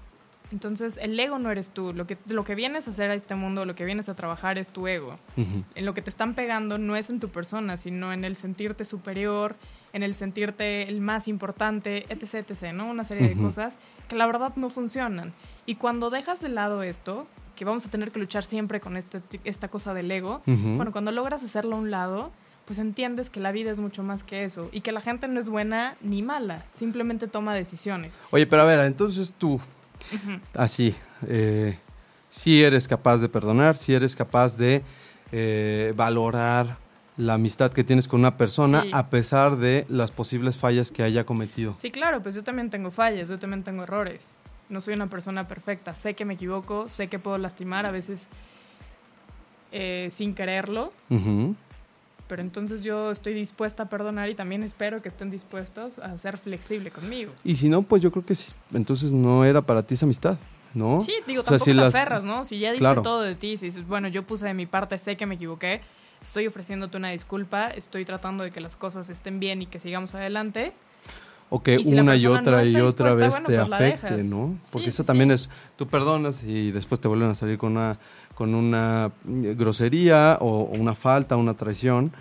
[0.50, 1.92] Entonces, el ego no eres tú.
[1.92, 4.56] Lo que, lo que vienes a hacer a este mundo, lo que vienes a trabajar
[4.56, 5.18] es tu ego.
[5.36, 8.86] En lo que te están pegando no es en tu persona, sino en el sentirte
[8.86, 9.56] superior,
[9.92, 12.88] en el sentirte el más importante, etc, etc, ¿no?
[12.88, 15.34] Una serie de cosas que la verdad no funcionan.
[15.66, 19.20] Y cuando dejas de lado esto, que vamos a tener que luchar siempre con este,
[19.44, 22.30] esta cosa del ego, bueno, cuando logras hacerlo a un lado,
[22.68, 25.40] pues entiendes que la vida es mucho más que eso y que la gente no
[25.40, 28.20] es buena ni mala, simplemente toma decisiones.
[28.30, 29.58] Oye, pero a ver, entonces tú,
[30.54, 30.94] así,
[31.26, 31.78] eh,
[32.28, 34.82] si eres capaz de perdonar, si eres capaz de
[35.32, 36.76] eh, valorar
[37.16, 38.90] la amistad que tienes con una persona Sí.
[38.92, 41.74] a pesar de las posibles fallas que haya cometido.
[41.74, 44.36] Sí, claro, pues yo también tengo fallas, yo también tengo errores.
[44.68, 48.28] No soy una persona perfecta, sé que me equivoco, sé que puedo lastimar a veces
[49.72, 51.56] eh, sin quererlo, Ujú.
[52.28, 56.36] Pero entonces yo estoy dispuesta a perdonar y también espero que estén dispuestos a ser
[56.36, 57.32] flexible conmigo.
[57.44, 60.38] Y si no, pues yo creo que sí, entonces no era para ti esa amistad,
[60.74, 61.00] ¿no?
[61.02, 62.44] Sí, digo, O sea, tampoco si te las- aferras, ¿no?
[62.44, 63.02] Si ya diste Claro.
[63.02, 65.80] todo de ti, si dices, bueno, yo puse de mi parte, sé que me equivoqué,
[66.22, 70.14] estoy ofreciéndote una disculpa, estoy tratando de que las cosas estén bien y que sigamos
[70.14, 70.72] adelante.
[71.50, 74.22] O que si una y otra no y otra vez bueno, te pues afecte.
[74.22, 74.58] ¿no?
[74.70, 77.72] Porque Sí, eso sí, también es, tú perdonas y después te vuelven a salir con
[77.72, 77.98] una,
[78.38, 82.12] con una mm, grosería o, o una falta, una traición.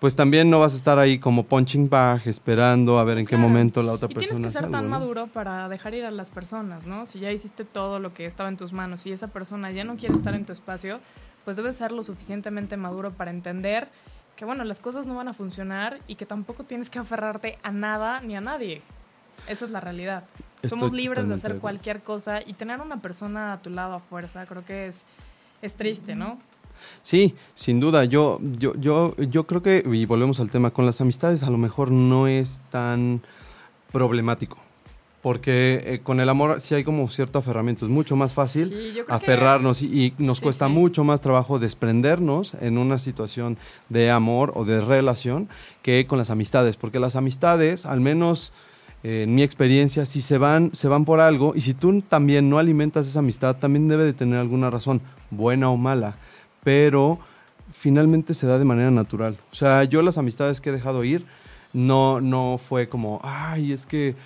[0.00, 3.36] Pues también no vas a estar ahí como punching bag esperando a ver en qué
[3.36, 3.48] Claro.
[3.48, 4.90] momento la otra Y persona tienes que ser algo, tan ¿no?
[4.90, 7.04] maduro para dejar ir a las personas, ¿no?
[7.06, 9.96] Si ya hiciste todo lo que estaba en tus manos y esa persona ya no
[9.96, 10.98] quiere estar en tu espacio,
[11.44, 13.88] pues debes ser lo suficientemente maduro para entender
[14.36, 17.70] que, bueno, las cosas no van a funcionar y que tampoco tienes que aferrarte a
[17.70, 18.82] nada ni a nadie.
[19.48, 20.24] Esa es la realidad.
[20.56, 24.00] Estoy Somos libres de hacer cualquier cosa y tener una persona a tu lado a
[24.00, 25.04] fuerza, creo que es,
[25.62, 26.38] es triste, ¿no?
[27.02, 28.04] Sí, sin duda.
[28.04, 31.58] Yo, yo, yo, yo creo que, y volvemos al tema, con las amistades a lo
[31.58, 33.22] mejor no es tan
[33.92, 34.58] problemático.
[35.22, 37.84] Porque eh, con el amor sí hay como cierto aferramiento.
[37.84, 40.72] Es mucho más fácil Sí, que- aferrarnos y, y nos Sí, cuesta sí.
[40.72, 43.56] mucho más trabajo desprendernos en una situación
[43.88, 45.48] de amor o de relación
[45.82, 46.76] que con las amistades.
[46.76, 48.52] Porque las amistades, al menos
[49.08, 52.58] en mi experiencia, si se van, se van por algo y si tú también no
[52.58, 56.16] alimentas esa amistad, también debe de tener alguna razón, buena o mala.
[56.64, 57.20] Pero
[57.72, 59.38] finalmente se da de manera natural.
[59.52, 61.24] O sea, yo las amistades que he dejado ir,
[61.72, 64.16] no, no fue como, ay, es que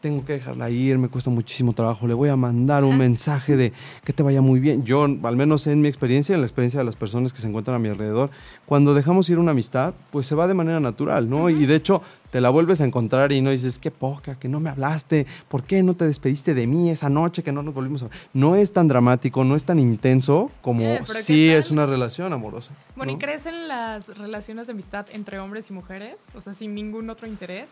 [0.00, 3.72] tengo que dejarla ir, me cuesta muchísimo trabajo, le voy a mandar un mensaje de
[4.04, 4.84] que te vaya muy bien.
[4.84, 7.76] Yo, al menos en mi experiencia, en la experiencia de las personas que se encuentran
[7.76, 8.30] a mi alrededor,
[8.66, 11.50] cuando dejamos ir una amistad, pues se va de manera natural, ¿no?
[11.50, 14.60] Y de hecho, te la vuelves a encontrar y no dices, qué poca, que no
[14.60, 18.02] me hablaste, ¿por qué no te despediste de mí esa noche que no nos volvimos
[18.02, 18.16] a ver?
[18.34, 21.86] No es tan dramático, no es tan intenso como Eh, pero ¿qué sí es una
[21.86, 22.72] relación amorosa.
[22.96, 23.20] Bueno, ¿y ¿no?
[23.20, 26.26] crees en las relaciones de amistad entre hombres y mujeres?
[26.34, 27.70] O sea, sin ningún otro interés.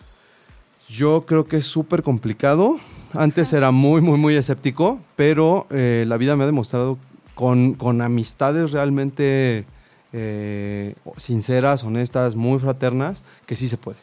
[0.88, 2.78] Yo creo que es súper complicado.
[3.12, 6.98] Antes era muy, muy, muy escéptico, pero eh, la vida me ha demostrado
[7.34, 9.64] con, con amistades realmente
[10.12, 13.98] eh, sinceras, honestas, muy fraternas, que sí se puede.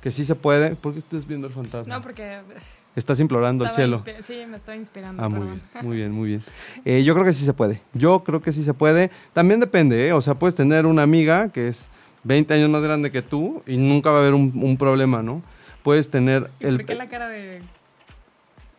[0.00, 0.76] Que sí se puede.
[0.76, 1.96] ¿Por qué estás viendo el fantasma?
[1.96, 2.38] No, porque
[2.96, 4.02] Estás implorando estaba cielo.
[4.20, 5.22] Sí, me estoy inspirando.
[5.22, 6.44] Ah, muy bien, muy bien, muy bien.
[6.86, 7.82] Eh, yo creo que sí se puede.
[7.92, 9.10] Yo creo que sí se puede.
[9.34, 10.14] También depende, ¿eh?
[10.14, 11.90] O sea, puedes tener una amiga que es
[12.24, 15.42] 20 años más grande que tú y nunca va a haber un, un problema, ¿no?
[15.86, 16.78] Puedes tener ¿Y el...
[16.78, 17.62] por qué la cara de.?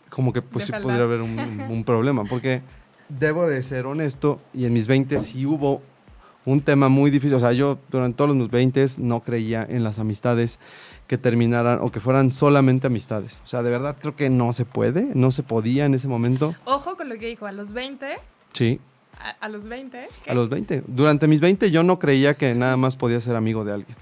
[0.10, 1.22] como que pues sí podría haber
[1.70, 2.62] un, problema, porque
[3.08, 5.82] debo de ser honesto, y en mis 20 sí hubo
[6.44, 10.00] un tema muy difícil, o sea, yo durante todos mis 20 no creía en las
[10.00, 10.60] amistades
[11.08, 13.42] que terminaran o que fueran solamente amistades.
[13.46, 16.56] O sea, de verdad creo que no se puede, no se podía en ese momento.
[16.66, 18.18] Ojo con lo que dijo, a los 20.
[18.52, 18.82] Sí,
[19.18, 20.10] A, a los 20.
[20.26, 20.30] ¿qué?
[20.30, 20.84] a los 20.
[20.88, 23.98] Durante mis 20 yo no creía que nada más podía ser amigo de alguien,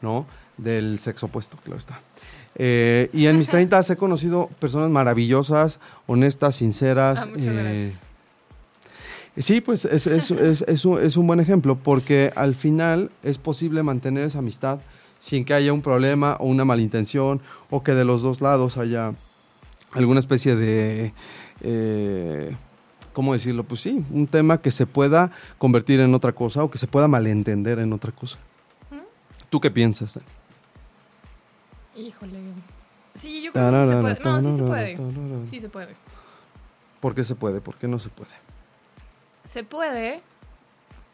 [0.00, 0.26] ¿no?
[0.56, 2.00] Del sexo opuesto, claro está.
[2.56, 7.22] Eh, y en mis 30 he conocido personas maravillosas, honestas, sinceras.
[7.22, 8.00] Ah, muchas eh, gracias.
[9.46, 13.38] Sí, pues es, es- es- es un, es un buen ejemplo, porque al final es
[13.38, 14.80] posible mantener esa amistad
[15.18, 19.14] sin que haya un problema o una malintención, o que de los dos lados haya
[19.92, 21.14] alguna especie de,
[21.62, 22.56] eh,
[23.12, 23.62] ¿cómo decirlo?
[23.64, 27.08] Pues sí, un tema que se pueda convertir en otra cosa o que se pueda
[27.08, 28.38] malentender en otra cosa.
[29.48, 30.14] ¿Tú qué piensas?
[30.14, 30.26] Dani?
[31.96, 32.38] Híjole.
[33.14, 34.24] Sí, yo creo que sí se puede.
[34.24, 35.46] No, sí se puede.
[35.46, 35.94] Sí se puede.
[37.00, 37.60] ¿Por qué se puede?
[37.60, 38.30] ¿Por qué no se puede?
[39.44, 40.22] Se puede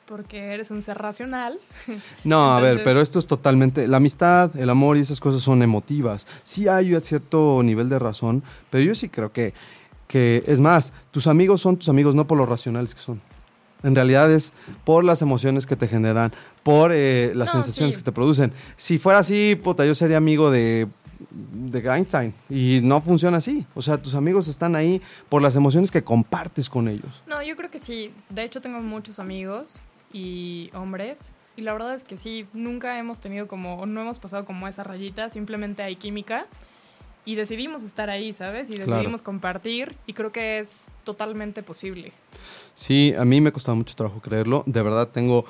[0.08, 1.58] porque eres un ser racional.
[2.24, 3.86] No, a ver, pero esto es totalmente.
[3.86, 6.26] La amistad, el amor y esas cosas son emotivas.
[6.42, 9.54] Sí hay un cierto nivel de razón, pero yo sí creo que,
[10.06, 10.42] que.
[10.46, 13.20] Es más, tus amigos son tus amigos no por los racionales que son.
[13.82, 14.52] En realidad es
[14.84, 18.00] por las emociones que te generan, por eh, las No, sensaciones sí.
[18.00, 18.52] que te producen.
[18.76, 20.88] Si fuera así, puta, yo sería amigo de,
[21.30, 22.34] de Einstein.
[22.50, 23.64] Y no funciona así.
[23.74, 27.22] O sea, tus amigos están ahí por las emociones que compartes con ellos.
[27.26, 28.12] No, yo creo que sí.
[28.30, 29.78] De hecho, tengo muchos amigos
[30.12, 31.32] y hombres.
[31.56, 34.84] Y la verdad es que sí, nunca hemos tenido como, no hemos pasado como esa
[34.84, 36.46] rayita, simplemente hay química.
[37.28, 38.70] Y decidimos estar ahí, ¿sabes?
[38.70, 38.92] Y Claro.
[38.92, 39.94] decidimos compartir.
[40.06, 42.10] Y creo que es totalmente posible.
[42.72, 44.62] Sí, a mí me ha costado mucho trabajo creerlo.
[44.64, 45.44] De verdad tengo,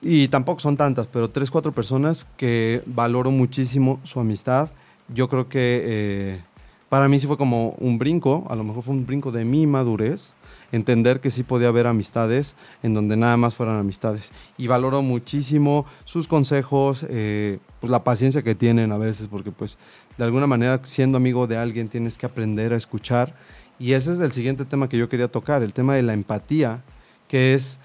[0.00, 4.70] y tampoco son tantas, pero tres, cuatro personas que valoro muchísimo su amistad.
[5.08, 6.40] Yo creo que eh,
[6.88, 9.66] para mí sí fue como un brinco, a lo mejor fue un brinco de mi
[9.66, 10.32] madurez,
[10.72, 14.32] entender que sí podía haber amistades en donde nada más fueran amistades.
[14.56, 19.78] Y valoro muchísimo sus consejos, eh, pues la paciencia que tienen a veces, porque pues
[20.16, 23.34] de alguna manera siendo amigo de alguien tienes que aprender a escuchar.
[23.78, 26.82] Y ese es el siguiente tema que yo quería tocar, el tema de la empatía,
[27.28, 27.78] que es,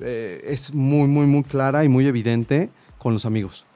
[0.00, 3.66] eh, es muy, muy, muy clara y muy evidente con los amigos.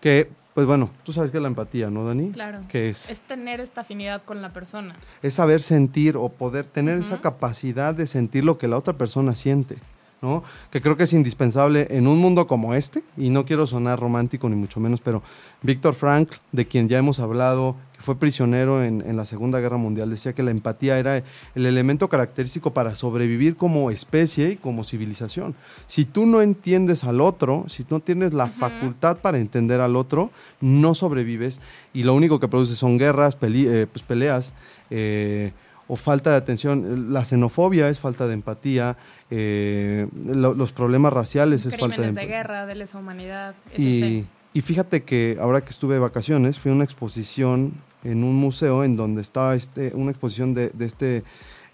[0.00, 2.30] Que, pues bueno, tú sabes qué es la empatía, ¿no, Dani?
[2.30, 2.60] Claro.
[2.68, 4.96] Que es, Es tener esta afinidad con la persona.
[5.22, 9.34] es saber sentir o poder tener esa capacidad de sentir lo que la otra persona
[9.34, 9.78] siente,
[10.24, 10.42] ¿no?
[10.70, 14.48] Que creo que es indispensable en un mundo como este, y no quiero sonar romántico
[14.48, 15.22] ni mucho menos, pero
[15.60, 19.76] Víctor Frankl, de quien ya hemos hablado, que fue prisionero en, en la Segunda Guerra
[19.76, 24.84] Mundial, decía que la empatía era el elemento característico para sobrevivir como especie y como
[24.84, 25.54] civilización.
[25.86, 30.30] Si tú no entiendes al otro, si no tienes la facultad para entender al otro,
[30.62, 31.60] no sobrevives
[31.92, 34.54] y lo único que produce son guerras, eh, pues, peleas
[34.90, 35.52] eh,
[35.88, 37.12] o falta de atención.
[37.12, 38.96] La xenofobia es falta de empatía,
[39.30, 43.78] eh, lo- los problemas raciales es falta de Crímenes de guerra, de lesa humanidad, etc.
[43.78, 48.36] Y, y fíjate que ahora que estuve de vacaciones, fui a una exposición en un
[48.36, 51.24] museo en donde está este, una exposición de, de este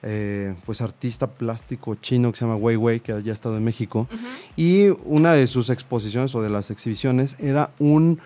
[0.02, 3.64] eh, pues artista plástico chino que se llama Wei Wei, que ya ha estado en
[3.64, 4.08] México.
[4.56, 8.18] Y una de sus exposiciones o de las exhibiciones era un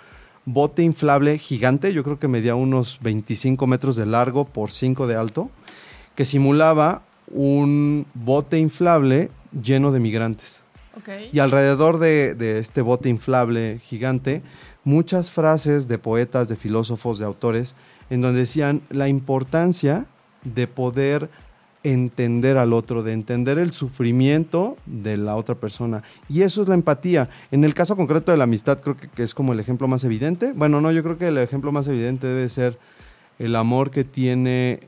[0.47, 5.17] bote inflable gigante, yo creo que medía unos 25 metros de largo por 5 de
[5.17, 5.51] alto,
[6.15, 9.31] que simulaba un bote inflable
[9.63, 10.61] lleno de migrantes.
[11.33, 14.43] Y alrededor de, de, este bote inflable gigante,
[14.85, 17.75] muchas frases de poetas, de filósofos, de autores,
[18.11, 20.07] en donde decían la importancia
[20.45, 21.29] de poder
[21.85, 26.03] entender al otro, de entender el sufrimiento de la otra persona.
[26.29, 27.29] Y eso es la empatía.
[27.53, 30.53] En el caso concreto de la amistad, creo que, es como el ejemplo más evidente.
[30.55, 32.79] Bueno, no, yo creo que el ejemplo más evidente debe ser
[33.39, 34.81] el amor que tiene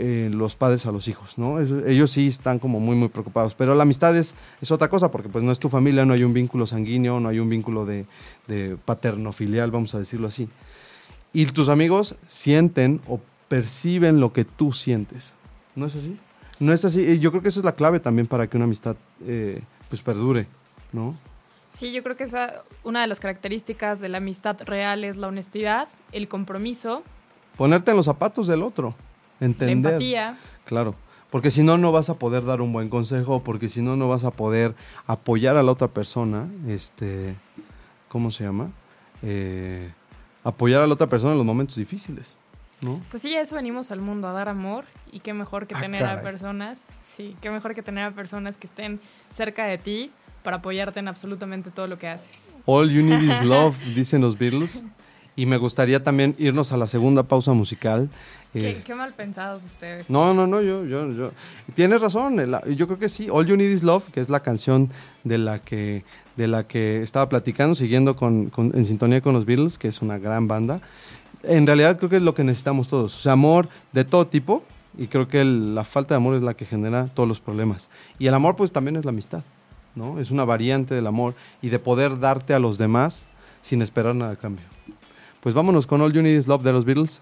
[0.00, 1.60] eh, los padres a los hijos, ¿no?
[1.60, 3.54] ellos sí están como muy, muy preocupados.
[3.54, 6.24] Pero la amistad es, es, otra cosa, porque pues no es tu familia, no hay
[6.24, 8.06] un vínculo sanguíneo, no hay un vínculo de,
[8.46, 10.48] de paterno-filial, vamos a decirlo así.
[11.34, 15.34] Y tus amigos sienten o perciben lo que tú sientes.
[15.76, 16.16] ¿No es así?
[16.58, 17.18] No es así.
[17.18, 20.46] Yo creo que eso es la clave también para que una amistad eh, pues perdure,
[20.92, 21.16] ¿no?
[21.68, 25.28] Sí, yo creo que esa, una de las características de la amistad real es la
[25.28, 27.02] honestidad, el compromiso.
[27.56, 28.94] Ponerte en los zapatos del otro,
[29.40, 29.94] entender.
[29.94, 30.38] Empatía.
[30.64, 30.94] Claro,
[31.30, 34.08] porque si no, no vas a poder dar un buen consejo, porque si no, no
[34.08, 34.74] vas a poder
[35.06, 37.34] apoyar a la otra persona, este,
[38.08, 38.70] ¿cómo se llama?
[39.22, 39.90] Eh,
[40.44, 42.36] apoyar a la otra persona en los momentos difíciles.
[43.10, 44.84] Pues sí, a eso venimos al mundo, a dar amor.
[45.12, 48.56] Y qué mejor que ah, tener a personas, sí, qué mejor que tener a personas
[48.56, 49.00] que estén
[49.34, 50.10] cerca de ti
[50.42, 52.54] para apoyarte en absolutamente todo lo que haces.
[52.64, 54.82] All you need is love, dicen los Beatles.
[55.36, 58.10] Y me gustaría también irnos a la segunda pausa musical.
[58.52, 60.10] Qué, eh, mal pensados ustedes.
[60.10, 61.30] No, no, no, yo, yo, yo.
[61.74, 62.36] Tienes razón,
[62.76, 63.28] yo creo que sí.
[63.30, 64.90] All You Need Is Love, que es la canción
[65.24, 66.04] de la que,
[66.36, 70.18] de la que estaba platicando, siguiendo con, en sintonía con los Beatles, que es una
[70.18, 70.80] gran banda
[71.42, 73.16] en realidad creo que es lo que necesitamos todos.
[73.16, 74.62] O sea, amor de todo tipo.
[74.98, 77.88] Y creo que la falta de amor es la que genera todos los problemas.
[78.18, 79.42] Y el amor, pues también es la amistad.
[79.94, 80.18] ¿no?
[80.20, 83.24] Es una variante del amor y de poder darte a los demás
[83.62, 84.64] sin esperar nada a cambio.
[85.40, 87.20] Pues vámonos con All You Need Is Love de los Beatles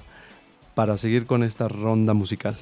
[0.75, 2.57] para seguir con esta ronda musical.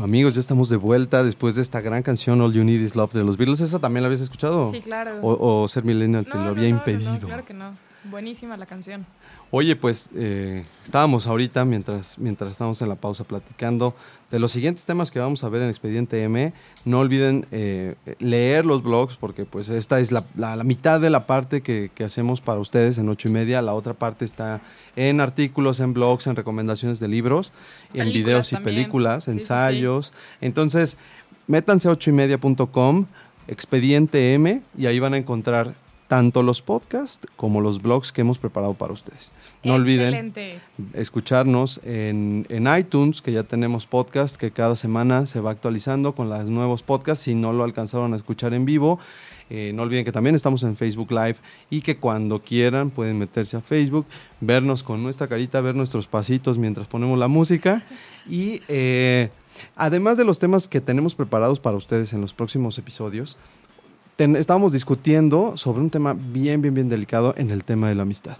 [0.00, 3.12] Amigos, ya estamos de vuelta después de esta gran canción All You Need Is Love
[3.12, 3.60] de los Beatles.
[3.60, 4.70] ¿Esa también la habías escuchado?
[4.70, 5.18] Sí, claro.
[5.22, 7.26] O, Ser Millennial te lo había impedido.
[7.26, 7.76] claro que no.
[8.04, 9.04] Buenísima la canción.
[9.52, 13.96] Oye, pues eh, estábamos ahorita, mientras, mientras estamos en la pausa, platicando
[14.30, 16.52] de los siguientes temas que vamos a ver en Expediente M.
[16.84, 20.24] No olviden eh, leer los blogs, porque pues esta es la,
[20.62, 23.60] mitad de la parte que, hacemos para ustedes en ocho y media.
[23.60, 24.60] La otra parte está
[24.94, 27.52] en artículos, en blogs, en recomendaciones de libros,
[27.92, 30.12] en videos y películas, ensayos.
[30.40, 30.96] Entonces,
[31.48, 33.06] métanse a ocho y media.com,
[33.48, 35.74] Expediente M, y ahí van a encontrar
[36.10, 39.32] tanto los podcasts como los blogs que hemos preparado para ustedes.
[39.62, 40.34] No olviden
[40.92, 42.44] escucharnos en,
[42.76, 47.22] iTunes, que ya tenemos podcast que cada semana se va actualizando con los nuevos podcasts.
[47.22, 48.98] Si no lo alcanzaron a escuchar en vivo,
[49.50, 51.36] eh, no olviden que también estamos en Facebook Live
[51.70, 54.04] y que cuando quieran pueden meterse a Facebook,
[54.40, 57.84] vernos con nuestra carita, ver nuestros pasitos mientras ponemos la música.
[58.28, 59.30] Y eh,
[59.76, 63.38] además de los temas que tenemos preparados para ustedes en los próximos episodios,
[64.24, 68.36] estábamos discutiendo sobre un tema bien, bien, bien delicado en el tema de la amistad.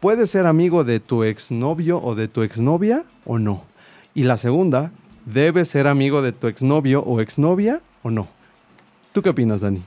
[0.00, 3.64] ¿Puedes ser amigo de tu exnovio o de tu exnovia o no?
[4.14, 4.90] Y la segunda,
[5.24, 8.28] ¿debes ser amigo de tu exnovio o exnovia o no?
[9.12, 9.82] ¿Tú qué opinas, Dani?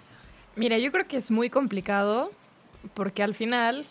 [0.56, 2.32] Mira, yo creo que es muy complicado
[2.94, 3.86] porque al final,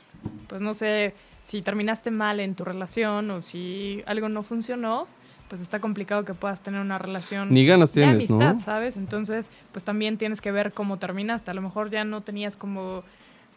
[0.48, 5.06] pues no sé si terminaste mal en tu relación o si algo no funcionó,
[5.50, 8.96] pues está complicado que puedas tener una relación Ni ganas tienes, de amistad, ¿sabes?
[8.96, 11.50] Entonces, pues también tienes que ver cómo terminaste.
[11.50, 13.02] A lo mejor ya no tenías como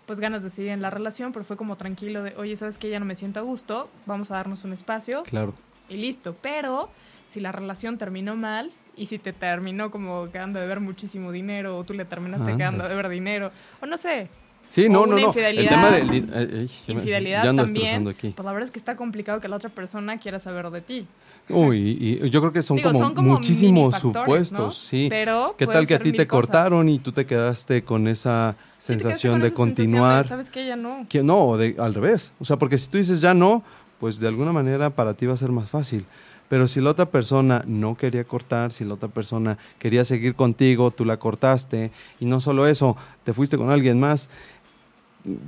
[0.08, 2.89] pues ganas de seguir en la relación, pero fue como tranquilo de, oye, ¿sabes que
[2.89, 5.21] Ya no me siento a gusto, vamos a darnos un espacio.
[5.21, 5.53] Claro.
[5.88, 6.36] Y listo.
[6.41, 6.89] Pero
[7.27, 11.77] si la relación terminó mal y si te terminó como quedando de ver muchísimo dinero
[11.77, 13.51] o tú le terminaste quedando de ver dinero
[13.82, 14.29] o no sé,
[14.73, 15.32] Sí, no, no, no.
[15.32, 18.03] El tema de eh, eh, infidelidad también.
[18.03, 21.08] Pues la verdad es que está complicado que la otra persona quiera saber de ti.
[21.49, 25.08] Uy, y yo creo que son, como, muchísimos supuestos, sí.
[25.10, 29.41] Pero ¿Qué tal que a ti te cortaron y tú te quedaste con esa sensación
[29.41, 30.27] de continuar?
[30.27, 31.06] ¿Sabes que ya no?
[31.10, 32.32] Que, no, de, al revés.
[32.39, 33.63] O sea, porque si tú dices ya no,
[33.99, 36.06] pues de alguna manera para ti va a ser más fácil.
[36.47, 40.91] Pero si la otra persona no quería cortar, si la otra persona quería seguir contigo,
[40.91, 44.29] tú la cortaste, y no solo eso, te fuiste con alguien más,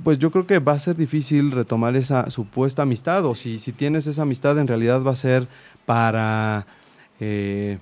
[0.02, 3.72] pues yo creo que va a ser difícil retomar esa supuesta amistad, o si, si
[3.72, 5.48] tienes esa amistad en realidad va a ser
[5.86, 6.66] para,
[7.20, 7.78] eh,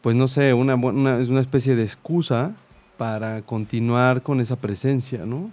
[0.00, 2.52] pues no sé, una, una, una especie de excusa
[2.96, 5.50] para continuar con esa presencia, ¿no?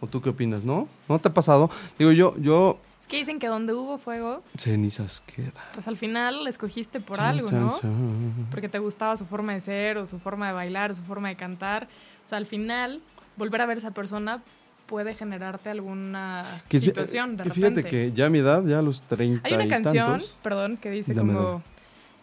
[0.00, 0.86] ¿O tú qué opinas, no?
[1.08, 1.70] ¿No te ha pasado?
[1.98, 5.52] Digo, yo, yo Es que dicen que donde hubo fuego, Cenizas queda.
[5.72, 7.80] pues al final escogiste por Chan, algo, chan, ¿no?
[7.80, 8.46] chan.
[8.50, 11.28] Porque te gustaba su forma de ser, o su forma de bailar, o su forma
[11.28, 11.88] de cantar.
[12.22, 13.00] O sea, al final,
[13.36, 14.42] volver a ver a esa persona
[14.86, 17.82] puede generarte alguna Que situación de que repente.
[17.82, 20.38] fíjate que ya a mi edad, ya a los 30 Hay una y canción, tantos,
[20.42, 21.62] perdón, que dice como...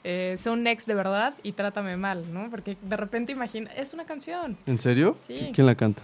[0.04, 2.50] Eh, sé un ex de verdad y trátame mal, ¿no?
[2.50, 4.58] Porque de repente imagina, es una canción.
[4.66, 5.14] ¿En serio?
[5.16, 5.52] Sí.
[5.54, 6.02] ¿Quién la canta?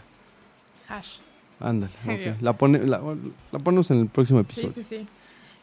[0.88, 1.18] Hash.
[1.60, 1.92] Ándale.
[2.42, 3.02] La, pone, la,
[3.52, 4.72] la ponemos en el próximo Sí, episodio.
[4.72, 5.06] sí, sí.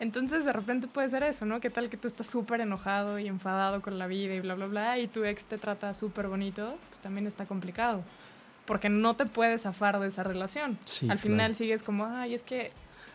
[0.00, 1.60] Entonces de repente puede ser eso, ¿no?
[1.60, 4.66] ¿Qué tal que tú estás súper enojado y enfadado con la vida y bla, bla,
[4.66, 6.76] bla, y tu ex te trata súper bonito?
[6.90, 8.02] Pues también está complicado.
[8.66, 10.78] Porque no te puedes zafar de esa relación.
[10.86, 11.22] Sí, Al claro.
[11.22, 12.70] final sigues como, ay, es que...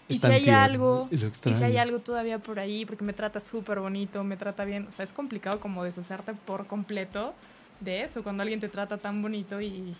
[0.07, 1.17] Y Es si hay tierno, algo, y
[1.53, 4.87] si hay algo todavía por ahí, porque me trata súper bonito, me trata bien.
[4.87, 7.35] O sea, es complicado como deshacerte por completo
[7.79, 9.95] de eso, cuando alguien te trata tan bonito y,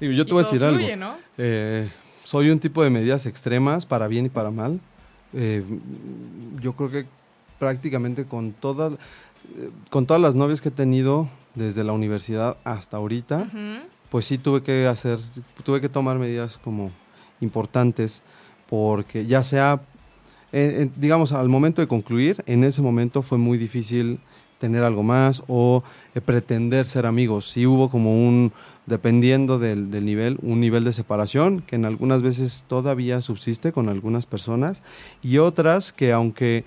[0.00, 0.88] Digo, yo y te voy a decir algo.
[1.36, 1.90] Eh,
[2.24, 4.80] soy un tipo de medidas extremas para bien y para mal.
[5.34, 5.62] Eh,
[6.60, 7.06] yo creo que
[7.58, 12.96] prácticamente con todas, eh, con todas las novias que he tenido desde la universidad hasta
[12.96, 13.86] ahorita, Ujú.
[14.12, 15.18] Pues sí tuve que hacer,
[15.64, 16.90] tuve que tomar medidas como
[17.40, 18.22] importantes
[18.68, 19.80] porque ya sea,
[20.52, 24.20] eh, eh, digamos, al momento de concluir, en ese momento fue muy difícil
[24.58, 25.82] tener algo más o
[26.14, 27.48] eh, pretender ser amigos.
[27.48, 28.52] Sí hubo como un,
[28.84, 33.88] dependiendo del, del nivel, un nivel de separación que en algunas veces todavía subsiste con
[33.88, 34.82] algunas personas
[35.22, 36.66] y otras que aunque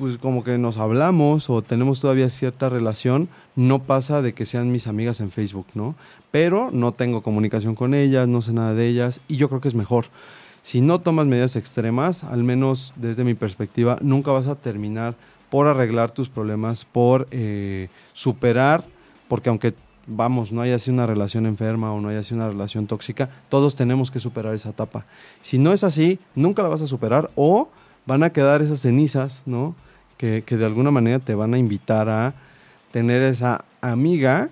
[0.00, 4.72] pues como que nos hablamos o tenemos todavía cierta relación, no pasa de que sean
[4.72, 5.94] mis amigas en Facebook, ¿no?
[6.30, 9.68] Pero no tengo comunicación con ellas, no sé nada de ellas y yo creo que
[9.68, 10.06] es mejor.
[10.62, 15.16] Si no tomas medidas extremas, al menos desde mi perspectiva, nunca vas a terminar
[15.50, 18.84] por arreglar tus problemas, por eh, superar,
[19.28, 19.74] porque aunque
[20.06, 23.76] vamos, no haya sido una relación enferma o no haya sido una relación tóxica, todos
[23.76, 25.04] tenemos que superar esa etapa.
[25.42, 27.68] Si no es así, nunca la vas a superar o
[28.06, 29.74] van a quedar esas cenizas, ¿no?
[30.20, 32.34] Que, que de alguna manera te van a invitar a
[32.92, 34.50] tener esa amiga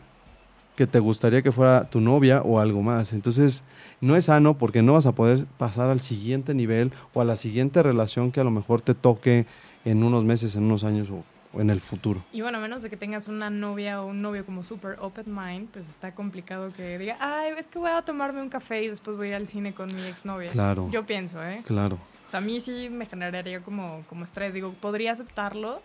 [0.77, 3.13] que te gustaría que fuera tu novia o algo más.
[3.13, 3.65] Entonces,
[4.01, 7.37] no es sano porque no vas a poder pasar al siguiente nivel o a la
[7.37, 9.45] siguiente relación que a lo mejor te toque
[9.85, 11.23] en unos meses, en unos años o,
[11.55, 12.25] en el futuro.
[12.33, 15.27] Y bueno, a menos de que tengas una novia o un novio como super open
[15.35, 18.89] mind, pues está complicado que diga, ay, es que voy a tomarme un café y
[18.89, 20.51] después voy a ir al cine con mi exnovia.
[20.51, 20.89] Claro.
[20.91, 21.63] Yo pienso, ¿eh?
[21.67, 21.99] Claro.
[22.25, 24.53] O sea, a mí sí me generaría como, como estrés.
[24.53, 25.81] Digo, podría aceptarlo,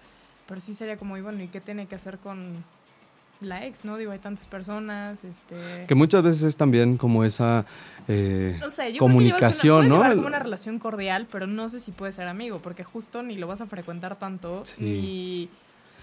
[0.47, 2.63] pero sí sería como, y bueno, ¿y qué tiene que hacer con
[3.45, 3.97] la ex, no?
[3.97, 5.85] Digo, hay tantas personas, este...
[5.87, 7.65] Que muchas veces es también como esa
[8.07, 10.15] eh, No sé, yo comunicación, creo que una, ¿no?
[10.15, 13.47] como una relación cordial, pero no sé si puede ser amigo, porque justo ni lo
[13.47, 14.75] vas a frecuentar tanto, Sí.
[14.79, 15.49] ni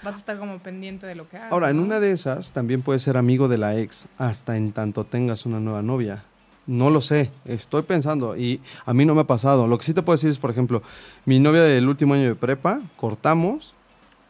[0.02, 1.48] vas a estar como pendiente de lo que haga.
[1.50, 5.04] Ahora, en una de esas también puedes ser amigo de la ex hasta en tanto
[5.04, 6.24] tengas una nueva novia.
[6.66, 9.66] No lo sé, estoy pensando y a mí no me ha pasado.
[9.66, 10.82] Lo que sí te puedo decir es, por ejemplo,
[11.24, 13.74] mi novia del último año de prepa, cortamos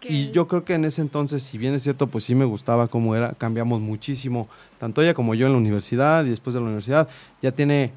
[0.03, 2.88] Y yo creo que en ese entonces, si bien es cierto, pues sí me gustaba
[2.88, 4.48] cómo era, cambiamos muchísimo,
[4.78, 7.09] tanto ella como yo en la universidad y después de la universidad.
[7.42, 7.92] Ya tiene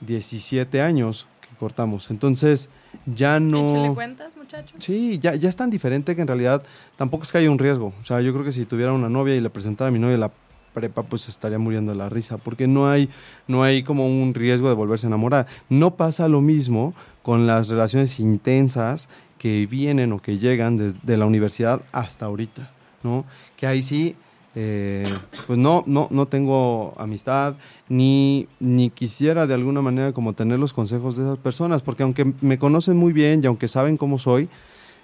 [0.00, 2.68] 17 años que cortamos, entonces
[3.06, 3.68] ya no...
[3.68, 4.76] Échale cuentas, muchachos.
[4.82, 6.62] Sí, ya, ya es tan diferente que en realidad
[6.96, 7.92] tampoco es que haya un riesgo.
[8.02, 10.16] O sea, yo creo que si tuviera una novia y le presentara a mi novia
[10.16, 10.32] la
[10.74, 13.08] prepa, pues estaría muriendo de la risa, porque no hay,
[13.48, 15.46] no hay como un riesgo de volverse a enamorar.
[15.68, 19.08] No pasa lo mismo con las relaciones intensas
[19.40, 22.70] que vienen o que llegan desde la universidad hasta ahorita,
[23.02, 23.24] ¿no?
[23.56, 24.14] Que ahí sí,
[24.54, 25.10] eh,
[25.46, 27.54] pues no, no, no tengo amistad,
[27.88, 32.34] ni, ni quisiera de alguna manera como tener los consejos de esas personas, porque aunque
[32.42, 34.50] me conocen muy bien y aunque saben cómo soy,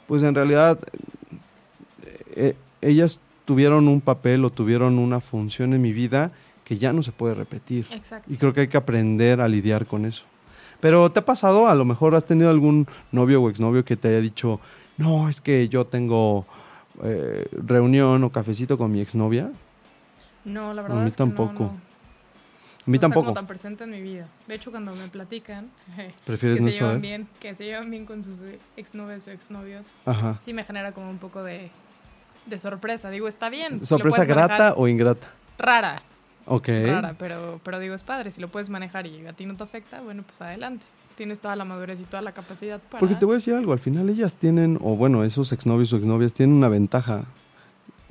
[0.07, 0.80] pues en realidad
[2.34, 6.30] eh, ellas tuvieron un papel o tuvieron una función en mi vida
[6.62, 7.87] que ya no se puede repetir.
[7.91, 8.30] Exacto.
[8.30, 10.26] Y creo que hay que aprender a lidiar con eso.
[10.81, 11.66] Pero ¿te ha pasado?
[11.68, 14.61] A lo mejor has tenido algún novio o exnovio que te haya dicho,
[14.97, 16.47] no, es que yo tengo
[17.03, 19.51] eh, reunión o cafecito con mi exnovia.
[20.45, 21.62] No, la A verdad mí es que no, tampoco.
[21.64, 21.68] no.
[21.68, 23.24] A mí no está tampoco.
[23.24, 24.29] como tan presente en mi vida.
[24.47, 25.70] De hecho, cuando me platican
[26.24, 29.31] ¿Prefieres que no se llevan bien, que se llevan bien con sus eh, exnovias o
[29.33, 30.39] exnovios, Ajá.
[30.39, 31.70] sí me genera como un poco de,
[32.47, 33.11] de sorpresa.
[33.11, 33.85] Digo, está bien.
[33.85, 35.27] ¿Sorpresa grata o ingrata?
[35.59, 36.01] Rara,
[36.47, 36.68] Ok.
[36.68, 38.30] rara, pero, pero digo, es padre.
[38.30, 40.86] Si lo puedes manejar y a ti no te afecta, bueno, pues adelante.
[41.16, 43.01] Tienes toda la madurez y toda la capacidad para...
[43.01, 45.97] Porque te voy a decir algo, al final ellas tienen, o bueno, esos exnovios o
[45.97, 47.24] exnovias tienen una ventaja,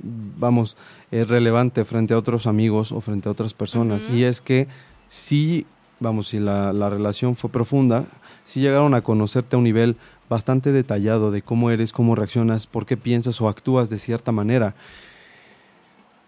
[0.00, 0.76] vamos,
[1.10, 4.10] es relevante frente a otros amigos o frente a otras personas.
[4.10, 4.66] Y es que
[5.08, 5.66] si,
[6.00, 8.06] vamos, si la, la relación fue profunda,
[8.44, 9.96] si llegaron a conocerte a un nivel
[10.28, 14.74] bastante detallado de cómo eres, cómo reaccionas, por qué piensas o actúas de cierta manera.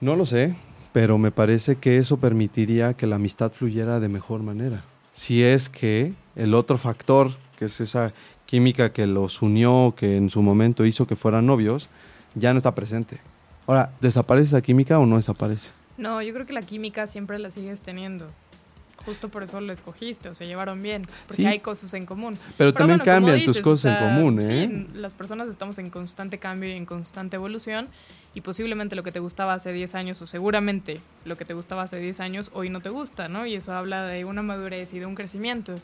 [0.00, 0.54] No lo sé,
[1.01, 4.82] pero me parece que eso permitiría que la amistad fluyera de mejor manera.
[5.14, 8.12] Si es que el otro factor, que es esa
[8.46, 11.88] química que los unió, que en su momento hizo que fueran novios,
[12.34, 13.20] ya no está presente.
[13.68, 15.70] Ahora, ¿desaparece esa química o no desaparece?
[15.99, 18.26] No, yo creo que la química siempre la sigues teniendo.
[19.07, 21.46] Justo por eso lo escogiste, o se llevaron bien, porque Sí.
[21.46, 22.36] hay cosas en común.
[22.57, 24.86] Pero también como cambian tus cosas o en común, sí, ¿eh?
[24.94, 27.86] las personas estamos en constante cambio y en constante evolución,
[28.39, 31.82] y posiblemente lo que te gustaba hace 10 años, o seguramente lo que te gustaba
[31.82, 33.47] hace 10 años, hoy no te gusta, ¿no?
[33.47, 35.74] Y eso habla de una madurez y de un crecimiento.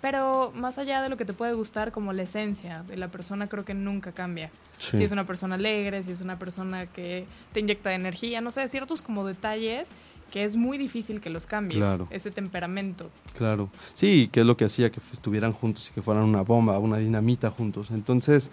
[0.00, 3.48] Pero más allá de lo que te puede gustar, como la esencia de la persona,
[3.48, 4.50] creo que nunca cambia.
[4.78, 4.96] Sí.
[4.96, 8.66] Si es una persona alegre, si es una persona que te inyecta energía, no sé,
[8.68, 9.90] ciertos como detalles
[10.30, 11.80] que es muy difícil que los cambies.
[11.80, 12.06] Claro.
[12.08, 13.10] Ese temperamento.
[13.36, 13.68] Claro.
[13.94, 16.96] Sí, que es lo que hacía que estuvieran juntos y que fueran una bomba, una
[16.96, 17.90] dinamita juntos.
[17.90, 18.50] Entonces,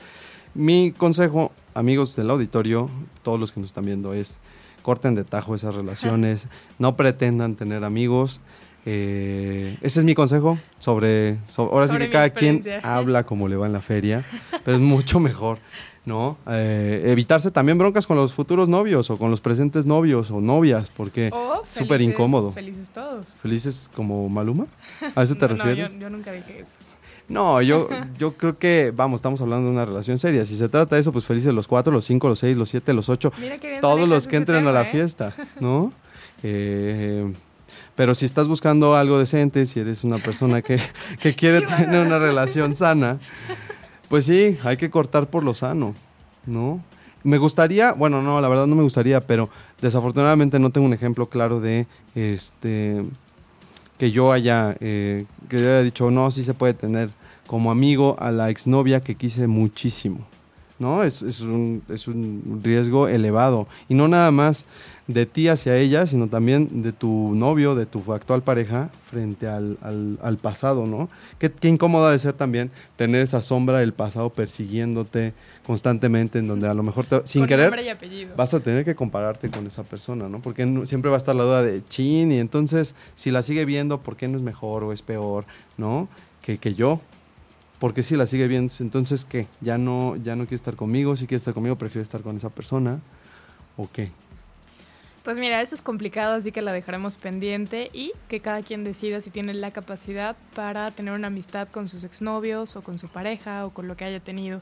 [0.57, 2.89] mi consejo, amigos del auditorio,
[3.23, 4.37] todos los que nos están viendo, es
[4.81, 6.47] corten de tajo esas relaciones,
[6.79, 8.41] no pretendan tener amigos.
[8.85, 13.47] Eh, ese es mi consejo sobre, so- ahora Sobre sí que cada quien habla como
[13.49, 14.23] le va en la feria,
[14.63, 15.59] pero es mucho mejor,
[16.05, 16.37] ¿no?
[16.47, 20.89] Eh, evitarse también broncas con los futuros novios o con los presentes novios o novias,
[20.95, 22.53] porque O es súper incómodo.
[22.53, 23.27] Felices todos.
[23.41, 24.67] ¿Felices como Maluma?
[25.15, 25.93] ¿A eso te No, no, refieres?
[25.93, 26.71] yo, yo nunca dije eso.
[27.29, 30.45] No, yo, yo creo que, vamos, estamos hablando de una relación seria.
[30.45, 32.93] Si se trata de eso, pues felices los cuatro, los cinco, los seis, los siete,
[32.93, 34.91] los ocho, Mira qué bien todos los que entren a la ¿eh?
[34.91, 35.91] fiesta, ¿no?
[36.43, 37.33] Eh,
[37.95, 40.79] pero si estás buscando algo decente, si eres una persona que,
[41.19, 43.19] que quiere tener una relación sana,
[44.07, 45.95] pues sí, hay que cortar por lo sano,
[46.45, 46.81] ¿no?
[47.23, 49.49] Me gustaría, bueno, no, la verdad no me gustaría, pero
[49.81, 53.03] desafortunadamente no tengo un ejemplo claro de este
[53.97, 57.09] que yo haya eh, que yo haya dicho no sí se puede tener
[57.47, 60.25] como amigo a la exnovia que quise muchísimo
[60.79, 63.67] no es, es un, es un riesgo elevado.
[63.89, 64.65] Y no nada más
[65.07, 69.77] de ti hacia ella sino también de tu novio de tu actual pareja frente al,
[69.81, 74.29] al, al pasado no qué, qué incómodo de ser también tener esa sombra del pasado
[74.29, 75.33] persiguiéndote
[75.65, 77.73] constantemente en donde a lo mejor te- sin Con querer
[78.11, 80.39] y vas a tener que compararte con esa persona, ¿no?
[80.39, 83.65] Porque no- siempre va a estar la duda de chin, y entonces, si la sigue
[83.65, 85.43] viendo, ¿por qué no es mejor o es peor,
[85.77, 86.07] ¿no?
[86.41, 87.01] Que, que yo.
[87.79, 89.47] Porque si la sigue viendo, entonces, ¿qué?
[89.61, 91.15] ¿Ya no, ya no quiere estar conmigo?
[91.17, 92.99] Si quiere estar conmigo, prefiere estar con esa persona.
[93.75, 94.09] ¿O qué?
[95.27, 99.19] Pues mira, eso es complicado, así que la dejaremos pendiente y que cada quien decida
[99.19, 103.65] si tiene la capacidad para tener una amistad con sus exnovios o con su pareja
[103.65, 104.61] o con lo que haya tenido.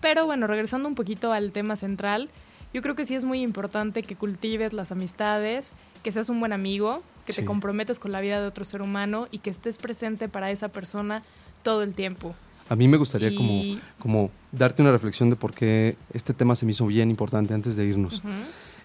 [0.00, 2.30] Pero bueno, regresando un poquito al tema central,
[2.72, 6.54] yo creo que sí es muy importante que cultives las amistades, que seas un buen
[6.54, 7.42] amigo, que Sí.
[7.42, 10.68] te comprometas con la vida de otro ser humano y que estés presente para esa
[10.70, 11.20] persona
[11.62, 12.34] todo el tiempo.
[12.70, 16.56] A mí me gustaría Y- como, como darte una reflexión de por qué este tema
[16.56, 18.22] se me hizo bien importante antes de irnos.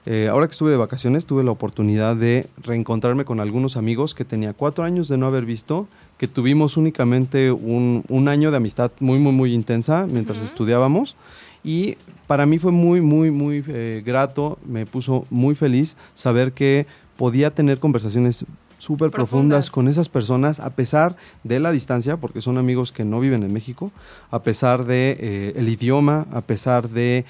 [0.06, 4.26] Eh, ahora que estuve de vacaciones, tuve la oportunidad de reencontrarme con algunos amigos que
[4.26, 5.88] tenía cuatro años de no haber visto,
[6.18, 10.48] que tuvimos únicamente un, un año de amistad muy, muy, muy intensa mientras Ujú.
[10.48, 11.16] estudiábamos.
[11.64, 16.88] Y para mí fue muy, muy, muy eh, grato, me puso muy feliz saber que
[17.18, 18.46] podía tener conversaciones
[18.80, 19.70] súper profundas Profundas.
[19.70, 23.54] con esas personas a pesar de la distancia, porque son amigos que no viven en
[23.54, 23.92] México,
[24.32, 27.26] a pesar de eh, el idioma, a pesar de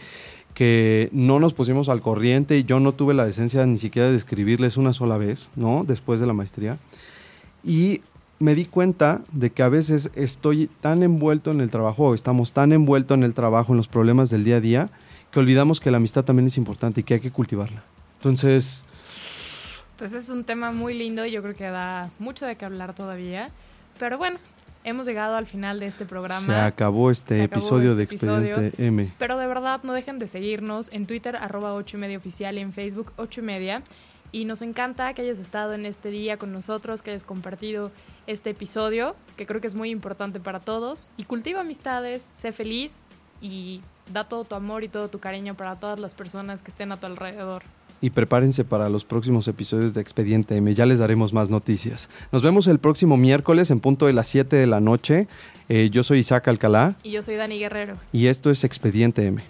[0.54, 4.18] que no nos pusimos al corriente y yo no tuve la decencia ni siquiera de
[4.18, 5.84] escribirles una sola vez, ¿no?
[5.88, 6.78] Después de la maestría.
[7.64, 8.02] Y
[8.40, 12.52] me di cuenta de que a veces estoy tan envuelto en el trabajo, o estamos
[12.52, 14.90] tan envueltos en el trabajo, en los problemas del día a día,
[15.32, 17.84] que olvidamos que la amistad también es importante y que hay que cultivarla.
[18.18, 18.84] Entonces,
[19.98, 22.96] Pues es un tema muy lindo y yo creo que da mucho de qué hablar
[22.96, 23.52] todavía.
[24.00, 24.40] Pero bueno,
[24.84, 26.42] hemos llegado al final de este programa.
[26.42, 28.56] se acabó este Se acabó episodio de este episodio.
[28.56, 29.14] Expediente M.
[29.18, 32.62] Pero de verdad no dejen de seguirnos en Twitter arroba 8 y media oficial y
[32.62, 33.84] en Facebook 8 y media.
[34.32, 37.92] Y nos encanta que hayas estado en este día con nosotros, que hayas compartido
[38.28, 41.12] este episodio, que creo que es muy importante para todos.
[41.18, 43.04] Y cultiva amistades, sé feliz
[43.42, 46.92] y da todo tu amor y todo tu cariño para todas las personas que estén
[46.92, 47.64] a tu alrededor.
[48.04, 50.74] Y prepárense para los próximos episodios de Expediente M.
[50.74, 52.10] Ya les daremos más noticias.
[52.32, 55.28] Nos vemos el próximo miércoles en punto de las 7 de la noche.
[55.70, 57.94] Eh, yo soy Isaac Alcalá Y yo soy Dani Guerrero.
[58.12, 59.44] y esto es Expediente M.